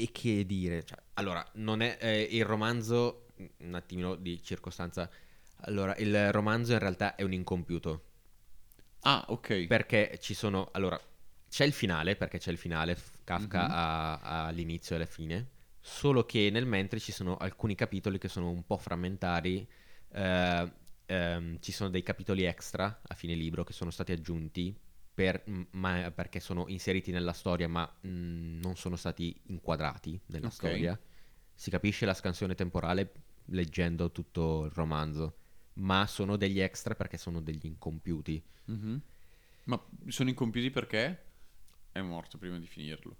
[0.01, 3.27] e che dire, cioè, allora, non è eh, il romanzo,
[3.59, 5.09] un attimino di circostanza,
[5.63, 8.03] allora, il romanzo in realtà è un incompiuto,
[9.01, 9.65] Ah, ok.
[9.67, 10.99] perché ci sono, allora,
[11.49, 13.71] c'è il finale, perché c'è il finale, Kafka Mhm.
[13.71, 18.27] ha, ha all'inizio e alla fine, solo che nel mentre ci sono alcuni capitoli che
[18.27, 19.67] sono un po' frammentari,
[20.11, 20.73] eh,
[21.05, 24.77] ehm, ci sono dei capitoli extra a fine libro che sono stati aggiunti
[25.19, 30.53] per- ma- perché sono inseriti nella storia ma mh, non sono stati inquadrati nella Ok.
[30.53, 30.97] storia.
[31.53, 33.11] Si capisce la scansione temporale
[33.47, 35.35] leggendo tutto il romanzo,
[35.73, 38.41] ma sono degli extra perché sono degli incompiuti.
[38.65, 39.01] Mhm.
[39.65, 41.25] Ma sono incompiuti perché
[41.91, 43.17] è morto prima di finirlo.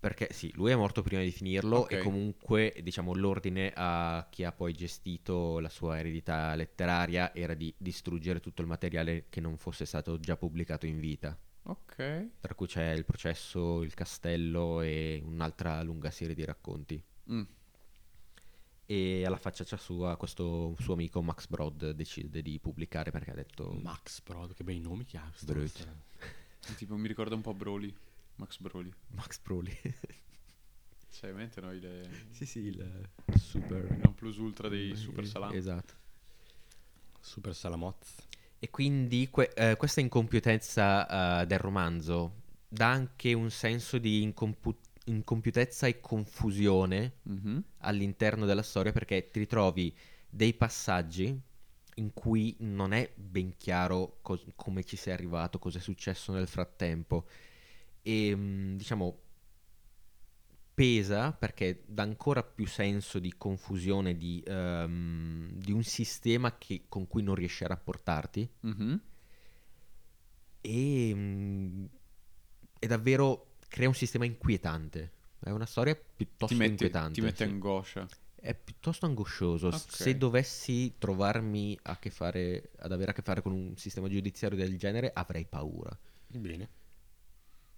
[0.00, 1.92] Perché sì, lui è morto prima di finirlo Ok.
[1.92, 7.72] e comunque diciamo l'ordine a chi ha poi gestito la sua eredità letteraria era di
[7.76, 11.38] distruggere tutto il materiale che non fosse stato già pubblicato in vita.
[11.64, 12.28] Ok.
[12.40, 17.02] Tra cui c'è il processo, il castello e un'altra lunga serie di racconti.
[17.30, 17.42] Mm.
[18.86, 23.78] E alla facciaccia sua questo suo amico Max Brod decide di pubblicare perché ha detto...
[23.82, 25.30] Max, però, che bei nomi che ha.
[26.74, 27.94] Tipo mi ricorda un po' Broly.
[28.40, 28.90] Max Broly.
[29.08, 29.76] Max Broly.
[31.08, 32.08] Sai, mente noi le...
[32.30, 33.98] sì sì, il super...
[34.02, 35.52] non plus ultra dei super salam.
[35.54, 35.94] Esatto.
[37.20, 37.96] Super Salamoz.
[38.58, 44.74] E quindi que- eh, questa incompiutezza eh, del romanzo dà anche un senso di incompu-
[45.04, 47.62] incompiutezza e confusione Mhm.
[47.78, 49.94] all'interno della storia perché ti ritrovi
[50.28, 51.38] dei passaggi
[51.96, 56.46] in cui non è ben chiaro cos- come ci sei arrivato, cosa è successo nel
[56.48, 57.26] frattempo
[58.02, 59.18] e mm, diciamo
[60.74, 67.06] pesa perché dà ancora più senso di confusione di, ehm, di un sistema che- con
[67.06, 69.00] cui non riesci a rapportarti Mhm.
[70.62, 71.84] e mm,
[72.78, 75.12] è davvero crea un sistema inquietante.
[75.38, 77.12] È una storia piuttosto Ti mette, inquietante.
[77.12, 77.50] ti mette sì.
[77.50, 78.08] angoscia.
[78.34, 79.66] È piuttosto angoscioso.
[79.68, 79.78] Ok.
[79.94, 84.56] Se dovessi trovarmi a che fare, ad avere a che fare con un sistema giudiziario
[84.56, 85.96] del genere, avrei paura.
[86.26, 86.68] Bene.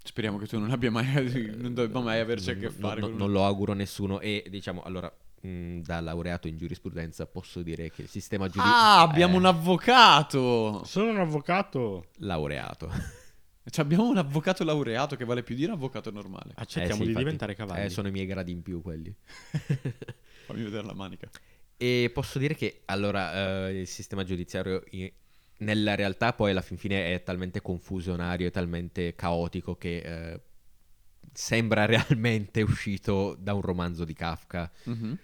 [0.04, 1.52] Speriamo che tu non abbia mai...
[1.56, 3.18] non debba mai averci a che fare non, con...
[3.18, 4.20] non lo auguro a nessuno.
[4.20, 8.72] E diciamo, allora, mh, da laureato in giurisprudenza, posso dire che il sistema giudiziario.
[8.72, 10.82] Ah, abbiamo un avvocato!
[10.84, 12.06] Sono un avvocato.
[12.18, 12.90] Cioè, Laureato.
[13.76, 16.52] abbiamo un avvocato laureato che vale più di un avvocato normale.
[16.56, 17.24] Accettiamo Eh sì, di infatti.
[17.24, 17.84] diventare cavalli.
[17.84, 19.14] Eh, sono i miei gradi in più quelli.
[20.46, 21.30] Fammi vedere la manica.
[21.76, 24.82] E posso dire che allora eh, il sistema giudiziario
[25.62, 30.40] nella realtà poi alla fin fine è talmente confusionario e talmente caotico che eh,
[31.32, 34.70] sembra realmente uscito da un romanzo di Kafka.
[34.84, 35.18] Mhm.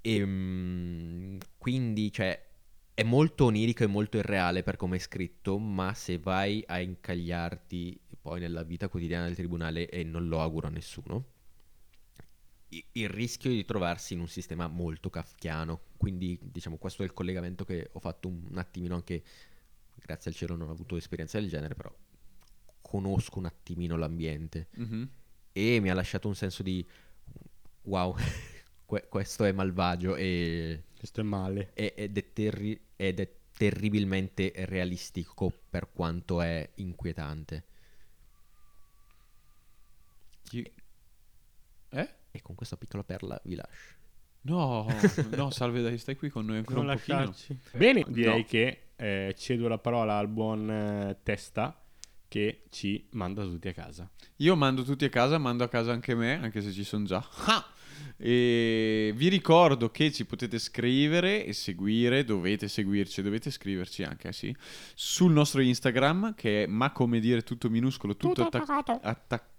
[0.00, 2.50] E mm, quindi, cioè,
[2.94, 8.00] è molto onirico e molto irreale per come è scritto, ma se vai a incagliarti
[8.20, 11.24] poi nella vita quotidiana del tribunale, e non lo auguro a nessuno,
[12.92, 15.80] il rischio di trovarsi in un sistema molto kafkiano.
[15.96, 19.22] Quindi, diciamo, questo è il collegamento che ho fatto un attimino anche,
[19.94, 21.94] grazie al cielo non ho avuto esperienza del genere, però
[22.80, 25.08] conosco un attimino l'ambiente Mhm.
[25.52, 26.84] e mi ha lasciato un senso di
[27.82, 28.14] wow,
[28.84, 31.70] que- questo è malvagio e, Questo è male.
[31.74, 37.64] e- ed, è terri- ed è terribilmente realistico per quanto è inquietante.
[40.44, 40.72] Chi-
[41.90, 42.08] Eh?
[42.30, 44.00] E con questa piccola perla vi lascio.
[44.44, 44.86] No,
[45.36, 47.18] no, salve dai, stai qui con noi ancora Non un pochino.
[47.26, 47.58] lasciarci.
[47.76, 48.44] Bene, direi No.
[48.44, 51.76] che eh, cedo la parola al buon eh, Testa
[52.28, 54.08] che ci manda tutti a casa.
[54.36, 57.26] Io mando tutti a casa, mando a casa anche me, anche se ci sono già.
[57.46, 57.66] Ah!
[58.16, 64.32] E vi ricordo che ci potete scrivere e seguire, dovete seguirci, dovete scriverci anche, eh,
[64.32, 64.56] sì,
[64.94, 69.50] sul nostro Instagram che è ma come dire tutto minuscolo, tutto attac- attac-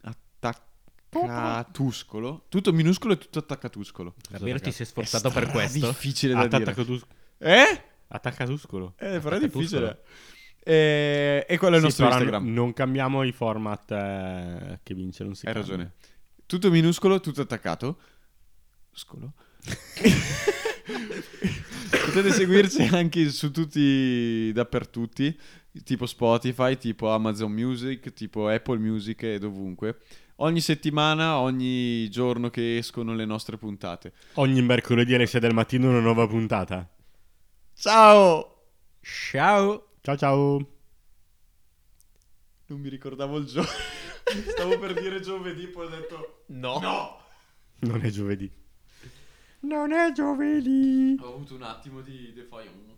[0.00, 4.14] attaccatuscolo, tutto minuscolo e tutto attaccatuscolo.
[4.30, 5.86] Davvero ti sei sforzato per questo?
[5.86, 6.62] difficile da dire.
[6.62, 7.06] Attaccatus-
[7.38, 7.94] Eh?
[8.08, 8.94] Attaccatuscolo.
[8.98, 10.02] Eh, però è difficile.
[10.62, 12.44] Eh, e quello è il Sì, nostro Instagram.
[12.48, 15.70] n- non cambiamo i format eh, che vince, non si Hai cambia.
[15.72, 15.92] ragione.
[16.46, 17.98] Tutto minuscolo, tutto attaccato.
[18.92, 19.32] Scolo.
[22.06, 25.22] Potete seguirci anche su tutti, dappertutto,
[25.84, 29.98] tipo Spotify, tipo Amazon Music, tipo Apple Music e dovunque.
[30.36, 34.12] Ogni settimana, ogni giorno che escono le nostre puntate.
[34.34, 36.88] Ogni mercoledì alle 6 del mattino una nuova puntata.
[37.78, 38.70] Ciao!
[39.02, 39.88] Ciao!
[40.00, 40.66] Ciao ciao.
[42.68, 43.68] Non mi ricordavo il giorno.
[44.48, 46.78] Stavo per dire giovedì, poi ho detto No!
[46.80, 47.20] no!
[47.80, 48.50] Non è giovedì.
[49.60, 51.18] Non è giovedì.
[51.20, 52.95] Ho avuto un attimo di defiance.